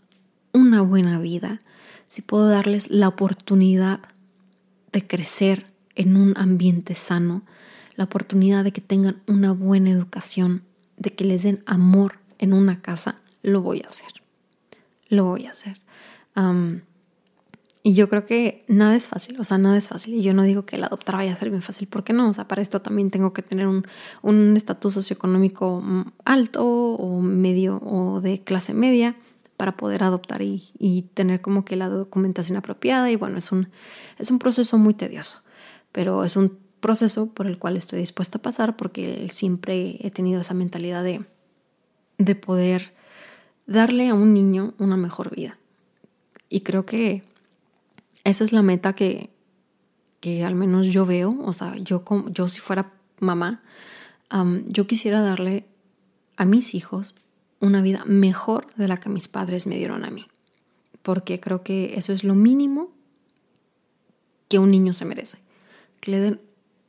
una 0.54 0.80
buena 0.80 1.18
vida, 1.18 1.60
si 2.08 2.22
puedo 2.22 2.48
darles 2.48 2.88
la 2.88 3.08
oportunidad 3.08 4.00
de 4.92 5.06
crecer 5.06 5.66
en 5.94 6.16
un 6.16 6.34
ambiente 6.36 6.94
sano, 6.94 7.42
la 7.96 8.04
oportunidad 8.04 8.64
de 8.64 8.72
que 8.72 8.80
tengan 8.80 9.22
una 9.26 9.52
buena 9.52 9.90
educación, 9.90 10.62
de 10.96 11.14
que 11.14 11.24
les 11.24 11.42
den 11.42 11.62
amor 11.66 12.18
en 12.38 12.52
una 12.52 12.80
casa, 12.80 13.16
lo 13.42 13.62
voy 13.62 13.82
a 13.82 13.86
hacer. 13.86 14.08
Lo 15.08 15.24
voy 15.24 15.46
a 15.46 15.50
hacer. 15.50 15.80
y 17.82 17.92
yo 17.92 18.08
creo 18.08 18.24
que 18.24 18.64
nada 18.66 18.96
es 18.96 19.08
fácil, 19.08 19.38
o 19.38 19.44
sea, 19.44 19.58
nada 19.58 19.76
es 19.76 19.88
fácil. 19.88 20.14
Y 20.14 20.22
yo 20.22 20.34
no 20.34 20.42
digo 20.42 20.64
que 20.64 20.76
el 20.76 20.84
adoptar 20.84 21.16
vaya 21.16 21.32
a 21.32 21.36
ser 21.36 21.50
bien 21.50 21.62
fácil, 21.62 21.86
porque 21.86 22.12
no, 22.12 22.30
o 22.30 22.32
sea, 22.32 22.48
para 22.48 22.62
esto 22.62 22.80
también 22.80 23.10
tengo 23.10 23.32
que 23.32 23.42
tener 23.42 23.68
un 23.68 24.56
estatus 24.56 24.94
socioeconómico 24.94 25.80
mm, 25.80 26.12
alto 26.24 26.66
o 26.66 27.20
medio 27.20 27.80
o 27.84 28.20
de 28.20 28.42
clase 28.42 28.74
media 28.74 29.14
para 29.56 29.76
poder 29.76 30.02
adoptar 30.02 30.42
y, 30.42 30.70
y, 30.78 31.02
tener 31.14 31.40
como 31.40 31.64
que 31.64 31.76
la 31.76 31.88
documentación 31.88 32.56
apropiada. 32.58 33.10
Y 33.10 33.16
bueno, 33.16 33.38
es 33.38 33.52
un, 33.52 33.68
es 34.18 34.30
un 34.30 34.38
proceso 34.38 34.78
muy 34.78 34.94
tedioso 34.94 35.44
pero 35.94 36.24
es 36.24 36.34
un 36.34 36.58
proceso 36.80 37.32
por 37.32 37.46
el 37.46 37.56
cual 37.56 37.76
estoy 37.76 38.00
dispuesta 38.00 38.38
a 38.38 38.42
pasar 38.42 38.76
porque 38.76 39.28
siempre 39.30 39.96
he 40.00 40.10
tenido 40.10 40.40
esa 40.40 40.52
mentalidad 40.52 41.04
de, 41.04 41.24
de 42.18 42.34
poder 42.34 42.94
darle 43.68 44.08
a 44.08 44.14
un 44.14 44.34
niño 44.34 44.74
una 44.78 44.96
mejor 44.96 45.34
vida. 45.36 45.56
Y 46.48 46.62
creo 46.62 46.84
que 46.84 47.22
esa 48.24 48.42
es 48.42 48.52
la 48.52 48.62
meta 48.62 48.94
que, 48.94 49.30
que 50.18 50.44
al 50.44 50.56
menos 50.56 50.88
yo 50.88 51.06
veo, 51.06 51.38
o 51.44 51.52
sea, 51.52 51.76
yo, 51.76 52.02
yo 52.32 52.48
si 52.48 52.58
fuera 52.58 52.92
mamá, 53.20 53.62
yo 54.66 54.88
quisiera 54.88 55.20
darle 55.20 55.64
a 56.36 56.44
mis 56.44 56.74
hijos 56.74 57.14
una 57.60 57.82
vida 57.82 58.02
mejor 58.04 58.66
de 58.74 58.88
la 58.88 58.96
que 58.96 59.08
mis 59.08 59.28
padres 59.28 59.68
me 59.68 59.76
dieron 59.76 60.04
a 60.04 60.10
mí, 60.10 60.26
porque 61.02 61.38
creo 61.38 61.62
que 61.62 61.94
eso 61.96 62.12
es 62.12 62.24
lo 62.24 62.34
mínimo 62.34 62.90
que 64.48 64.58
un 64.58 64.72
niño 64.72 64.92
se 64.92 65.04
merece 65.04 65.43
que 66.04 66.10
le 66.10 66.20
den 66.20 66.40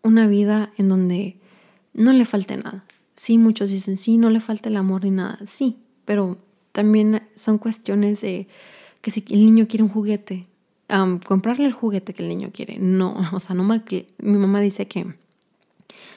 una 0.02 0.28
vida 0.28 0.74
en 0.78 0.90
donde 0.90 1.38
no 1.94 2.12
le 2.12 2.26
falte 2.26 2.58
nada. 2.58 2.84
Sí, 3.16 3.38
muchos 3.38 3.70
dicen, 3.70 3.96
sí, 3.96 4.18
no 4.18 4.30
le 4.30 4.42
falta 4.42 4.68
el 4.68 4.76
amor 4.76 5.06
ni 5.06 5.12
nada. 5.12 5.40
Sí, 5.46 5.78
pero 6.04 6.38
también 6.74 7.24
son 7.34 7.58
cuestiones 7.58 8.20
de 8.20 8.50
que 9.00 9.12
si 9.12 9.24
el 9.30 9.46
niño 9.46 9.70
quiere 9.70 9.84
un 9.84 9.90
juguete, 9.90 10.48
comprarle 11.26 11.68
el 11.68 11.72
juguete 11.72 12.14
que 12.14 12.24
el 12.24 12.28
niño 12.28 12.50
quiere. 12.54 12.78
No, 12.78 13.16
o 13.32 13.40
sea, 13.40 13.56
no 13.56 13.64
mal 13.64 13.86
mi 14.20 14.38
mamá 14.38 14.60
dice 14.60 14.86
que 14.90 15.16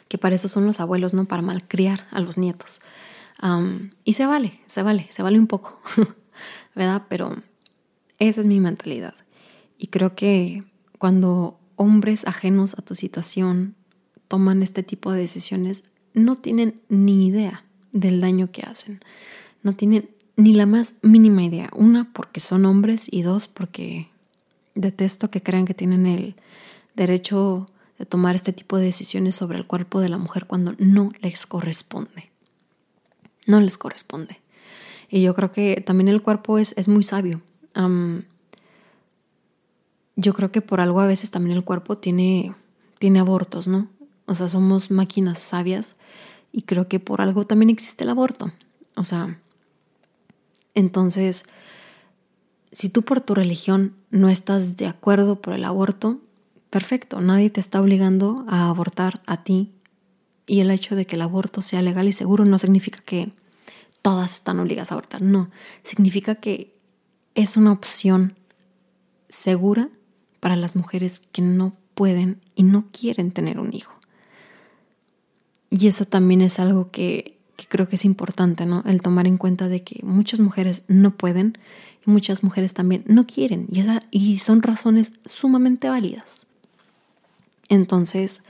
que 0.08 0.18
para 0.18 0.34
eso 0.34 0.48
son 0.48 0.66
los 0.66 0.80
abuelos, 0.80 1.14
¿no? 1.14 1.26
Para 1.26 1.42
malcriar 1.42 2.08
a 2.10 2.20
los 2.20 2.36
nietos. 2.36 2.80
y 4.04 4.12
se 4.14 4.26
vale, 4.26 4.58
se 4.66 4.82
vale, 4.82 5.06
se 5.10 5.22
vale 5.22 5.38
un 5.38 5.46
poco, 5.46 5.78
¿verdad? 6.74 7.04
Pero 7.08 7.36
esa 8.18 8.40
es 8.40 8.46
mi 8.48 8.58
mentalidad. 8.58 9.14
Y 9.78 9.86
creo 9.88 10.16
que 10.16 10.64
cuando 10.98 11.60
hombres 11.78 12.26
ajenos 12.26 12.74
a 12.78 12.82
tu 12.82 12.94
situación 12.94 13.74
toman 14.28 14.62
este 14.62 14.82
tipo 14.82 15.10
de 15.10 15.20
decisiones, 15.20 15.84
no 16.12 16.36
tienen 16.36 16.80
ni 16.88 17.26
idea 17.26 17.64
del 17.92 18.20
daño 18.20 18.52
que 18.52 18.62
hacen. 18.62 19.00
No 19.62 19.74
tienen 19.74 20.10
ni 20.36 20.54
la 20.54 20.66
más 20.66 20.96
mínima 21.02 21.42
idea. 21.42 21.70
Una, 21.74 22.12
porque 22.12 22.40
son 22.40 22.66
hombres 22.66 23.08
y 23.10 23.22
dos, 23.22 23.48
porque 23.48 24.08
detesto 24.74 25.30
que 25.30 25.42
crean 25.42 25.64
que 25.64 25.74
tienen 25.74 26.06
el 26.06 26.34
derecho 26.94 27.70
de 27.98 28.06
tomar 28.06 28.36
este 28.36 28.52
tipo 28.52 28.76
de 28.76 28.84
decisiones 28.84 29.34
sobre 29.34 29.58
el 29.58 29.66
cuerpo 29.66 30.00
de 30.00 30.08
la 30.08 30.18
mujer 30.18 30.46
cuando 30.46 30.74
no 30.78 31.12
les 31.20 31.46
corresponde. 31.46 32.30
No 33.46 33.60
les 33.60 33.78
corresponde. 33.78 34.40
Y 35.10 35.22
yo 35.22 35.34
creo 35.34 35.52
que 35.52 35.80
también 35.80 36.08
el 36.08 36.22
cuerpo 36.22 36.58
es, 36.58 36.74
es 36.76 36.86
muy 36.86 37.02
sabio. 37.02 37.40
Yo 40.20 40.34
creo 40.34 40.50
que 40.50 40.62
por 40.62 40.80
algo 40.80 40.98
a 40.98 41.06
veces 41.06 41.30
también 41.30 41.56
el 41.56 41.64
cuerpo 41.64 41.96
tiene, 41.96 42.52
tiene 42.98 43.20
abortos, 43.20 43.68
¿no? 43.68 43.88
O 44.26 44.34
sea, 44.34 44.48
somos 44.48 44.90
máquinas 44.90 45.38
sabias 45.38 45.94
y 46.50 46.62
creo 46.62 46.88
que 46.88 46.98
por 46.98 47.20
algo 47.20 47.46
también 47.46 47.70
existe 47.70 48.02
el 48.02 48.10
aborto. 48.10 48.50
O 48.96 49.04
sea, 49.04 49.38
entonces, 50.74 51.46
si 52.72 52.88
tú 52.88 53.02
por 53.02 53.20
tu 53.20 53.36
religión 53.36 53.94
no 54.10 54.28
estás 54.28 54.76
de 54.76 54.88
acuerdo 54.88 55.40
por 55.40 55.54
el 55.54 55.64
aborto, 55.64 56.18
perfecto, 56.68 57.20
nadie 57.20 57.48
te 57.50 57.60
está 57.60 57.80
obligando 57.80 58.44
a 58.48 58.68
abortar 58.68 59.22
a 59.24 59.44
ti. 59.44 59.70
Y 60.48 60.58
el 60.58 60.72
hecho 60.72 60.96
de 60.96 61.06
que 61.06 61.14
el 61.14 61.22
aborto 61.22 61.62
sea 61.62 61.80
legal 61.80 62.08
y 62.08 62.12
seguro 62.12 62.44
no 62.44 62.58
significa 62.58 62.98
que 63.04 63.30
todas 64.02 64.34
están 64.34 64.58
obligadas 64.58 64.90
a 64.90 64.94
abortar, 64.94 65.22
no, 65.22 65.48
significa 65.84 66.34
que 66.34 66.74
es 67.36 67.56
una 67.56 67.70
opción 67.70 68.36
segura 69.28 69.90
para 70.40 70.56
las 70.56 70.76
mujeres 70.76 71.20
que 71.20 71.42
no 71.42 71.74
pueden 71.94 72.40
y 72.54 72.62
no 72.62 72.86
quieren 72.92 73.30
tener 73.30 73.58
un 73.58 73.72
hijo. 73.72 73.98
Y 75.70 75.88
eso 75.88 76.04
también 76.04 76.40
es 76.40 76.58
algo 76.58 76.90
que, 76.90 77.38
creo 77.68 77.88
que 77.88 77.96
es 77.96 78.04
importante, 78.04 78.66
¿no? 78.66 78.82
El 78.86 79.02
tomar 79.02 79.26
en 79.26 79.36
cuenta 79.36 79.68
de 79.68 79.82
que 79.82 80.00
muchas 80.02 80.40
mujeres 80.40 80.82
no 80.88 81.16
pueden 81.16 81.58
y 82.06 82.10
muchas 82.10 82.42
mujeres 82.42 82.72
también 82.72 83.04
no 83.06 83.26
quieren. 83.26 83.66
Y, 83.70 83.80
esa, 83.80 84.02
y 84.10 84.38
son 84.38 84.62
razones 84.62 85.12
sumamente 85.26 85.88
válidas. 85.88 86.46
Entonces, 87.68 88.42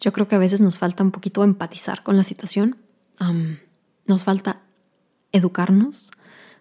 yo 0.00 0.12
creo 0.12 0.28
que 0.28 0.36
a 0.36 0.38
veces 0.38 0.60
nos 0.60 0.78
falta 0.78 1.02
un 1.02 1.10
poquito 1.10 1.44
empatizar 1.44 2.02
con 2.02 2.16
la 2.16 2.22
situación. 2.22 2.76
nos 4.06 4.24
falta 4.24 4.60
educarnos, 5.32 6.10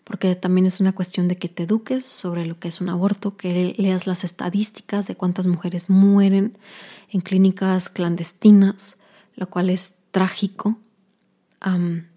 porque 0.05 0.35
también 0.35 0.67
es 0.67 0.79
una 0.79 0.93
cuestión 0.93 1.27
de 1.27 1.37
que 1.37 1.49
te 1.49 1.63
eduques 1.63 2.05
sobre 2.05 2.45
lo 2.45 2.59
que 2.59 2.67
es 2.67 2.79
un 2.79 2.89
aborto, 2.89 3.35
que 3.35 3.75
leas 3.77 4.05
las 4.05 4.23
estadísticas 4.23 5.07
de 5.07 5.15
cuántas 5.15 5.47
mujeres 5.47 5.89
mueren 5.89 6.57
en 7.11 7.21
clínicas 7.21 7.89
clandestinas, 7.89 8.99
lo 9.35 9.49
cual 9.49 9.69
es 9.69 9.95
trágico, 10.11 10.77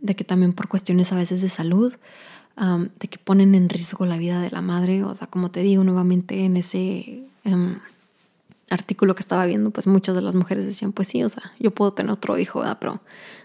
de 0.00 0.14
que 0.14 0.24
también 0.24 0.52
por 0.52 0.68
cuestiones 0.68 1.10
a 1.12 1.16
veces 1.16 1.40
de 1.40 1.48
salud, 1.48 1.94
de 2.56 3.08
que 3.08 3.18
ponen 3.18 3.54
en 3.54 3.70
riesgo 3.70 4.04
la 4.04 4.18
vida 4.18 4.42
de 4.42 4.50
la 4.50 4.60
madre, 4.60 5.02
o 5.02 5.14
sea, 5.14 5.26
como 5.26 5.50
te 5.50 5.60
digo 5.60 5.82
nuevamente 5.82 6.44
en 6.44 6.58
ese 6.58 7.24
em, 7.44 7.78
artículo 8.68 9.14
que 9.14 9.22
estaba 9.22 9.46
viendo, 9.46 9.70
pues 9.70 9.86
muchas 9.86 10.14
de 10.14 10.20
las 10.20 10.34
mujeres 10.34 10.66
decían, 10.66 10.92
pues 10.92 11.08
sí, 11.08 11.24
o 11.24 11.28
sea, 11.30 11.52
yo 11.58 11.70
puedo 11.70 11.92
tener 11.92 12.12
otro 12.12 12.36
hijo, 12.36 12.62
pero 12.78 13.00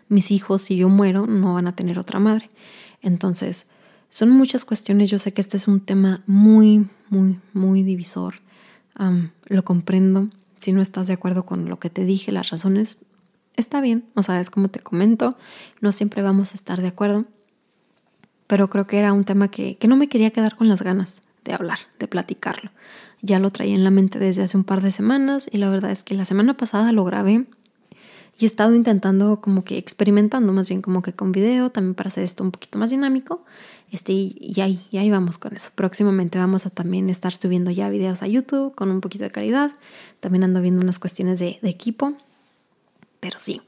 mis 0.09 0.31
hijos, 0.31 0.63
si 0.63 0.75
yo 0.75 0.89
muero, 0.89 1.27
no 1.27 1.53
van 1.53 1.67
a 1.67 1.75
tener 1.75 1.97
otra 1.97 2.19
madre. 2.19 2.49
Entonces, 3.01 3.67
son 4.13 4.29
muchas 4.29 4.63
cuestiones, 4.63 5.09
yo 5.09 5.17
sé 5.17 5.33
que 5.33 5.41
este 5.41 5.57
es 5.57 5.67
un 5.67 5.79
tema 5.79 6.21
muy, 6.27 6.87
muy, 7.09 7.39
muy 7.51 7.81
divisor, 7.81 8.35
lo 9.47 9.65
comprendo, 9.65 10.29
si 10.55 10.71
no 10.71 10.83
estás 10.83 11.07
de 11.07 11.13
acuerdo 11.13 11.47
con 11.47 11.67
lo 11.67 11.79
que 11.79 11.89
te 11.89 12.05
dije, 12.05 12.31
las 12.31 12.51
razones, 12.51 12.99
está 13.57 13.81
bien, 13.81 14.05
o 14.13 14.21
sea, 14.21 14.39
es 14.39 14.51
como 14.51 14.67
te 14.67 14.79
comento, 14.81 15.35
no 15.81 15.91
siempre 15.91 16.21
vamos 16.21 16.51
a 16.51 16.55
estar 16.57 16.79
de 16.79 16.89
acuerdo, 16.89 17.25
pero 18.45 18.69
creo 18.69 18.85
que 18.85 18.99
era 18.99 19.13
un 19.13 19.23
tema 19.23 19.47
que, 19.47 19.79
no 19.87 19.97
me 19.97 20.09
quería 20.09 20.29
quedar 20.29 20.57
con 20.57 20.67
las 20.67 20.83
ganas 20.83 21.23
de 21.43 21.53
hablar, 21.53 21.79
de 21.97 22.07
platicarlo. 22.07 22.69
Ya 23.23 23.39
lo 23.39 23.49
traía 23.49 23.73
en 23.73 23.83
la 23.83 23.89
mente 23.89 24.19
desde 24.19 24.43
hace 24.43 24.57
un 24.57 24.63
par 24.63 24.81
de 24.81 24.91
semanas 24.91 25.49
y 25.51 25.57
la 25.57 25.71
verdad 25.71 25.89
es 25.89 26.03
que 26.03 26.13
la 26.13 26.25
semana 26.25 26.55
pasada 26.55 26.91
lo 26.91 27.03
grabé 27.03 27.47
y 28.37 28.45
he 28.45 28.47
estado 28.47 28.73
intentando 28.75 29.41
como 29.41 29.63
que 29.63 29.77
experimentando 29.77 30.53
más 30.53 30.67
bien 30.67 30.81
como 30.81 31.01
que 31.01 31.13
con 31.13 31.31
video 31.31 31.69
también 31.69 31.93
para 31.93 32.09
hacer 32.09 32.23
esto 32.23 32.43
un 32.43 32.51
poquito 32.51 32.77
más 32.79 32.89
dinámico. 32.89 33.45
Este, 33.91 34.11
y, 34.11 34.59
ahí, 34.59 34.85
y 34.89 34.97
ahí 34.97 35.11
vamos 35.11 35.37
con 35.37 35.55
eso. 35.55 35.69
Próximamente 35.75 36.39
vamos 36.39 36.65
a 36.65 36.71
también 36.71 37.09
estar 37.09 37.31
subiendo 37.31 37.69
ya 37.69 37.89
videos 37.89 38.23
a 38.23 38.27
YouTube 38.27 38.73
con 38.73 38.89
un 38.89 39.01
poquito 39.01 39.23
de 39.23 39.31
calidad. 39.31 39.71
También 40.19 40.43
ando 40.43 40.61
viendo 40.61 40.81
unas 40.81 40.97
cuestiones 40.97 41.37
de 41.37 41.59
equipo 41.61 42.17
pero 43.23 43.39
sí. 43.39 43.61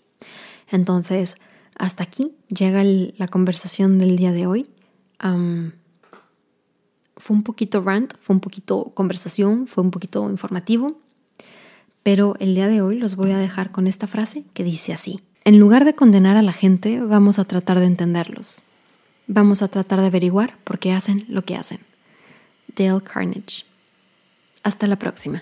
Entonces, 0.70 1.38
hasta 1.78 2.04
aquí 2.04 2.36
llega 2.50 2.84
la 2.84 3.30
conversación 3.30 3.98
del 4.00 4.18
día 4.18 4.34
de 4.34 4.48
hoy. 4.48 4.68
fue 7.16 7.36
un 7.38 7.44
poquito 7.44 7.82
rant, 7.82 8.14
fue 8.20 8.36
un 8.36 8.42
poquito 8.42 8.92
conversación, 8.94 9.68
fue 9.68 9.82
un 9.82 9.92
poquito 9.92 10.30
informativo, 10.30 11.00
pero 12.06 12.36
el 12.40 12.54
día 12.54 12.68
de 12.68 12.84
hoy 12.84 13.00
los 13.00 13.16
voy 13.16 13.32
a 13.32 13.40
dejar 13.40 13.72
con 13.72 13.88
esta 13.88 14.06
frase 14.06 14.44
que 14.54 14.64
dice 14.64 14.94
así. 14.94 15.22
En 15.44 15.58
lugar 15.58 15.86
de 15.86 15.96
condenar 15.96 16.38
a 16.38 16.44
la 16.44 16.54
gente, 16.54 17.00
vamos 17.00 17.40
a 17.40 17.46
tratar 17.46 17.80
de 17.80 17.88
entenderlos. 17.88 18.62
Vamos 19.26 19.64
a 19.64 19.70
tratar 19.70 20.02
de 20.02 20.06
averiguar 20.06 20.56
por 20.66 20.78
qué 20.78 20.94
hacen 20.94 21.26
lo 21.30 21.42
que 21.42 21.56
hacen. 21.56 21.80
Dale 22.76 23.02
Carnage. 23.02 23.66
Hasta 24.62 24.86
la 24.86 24.98
próxima. 24.98 25.42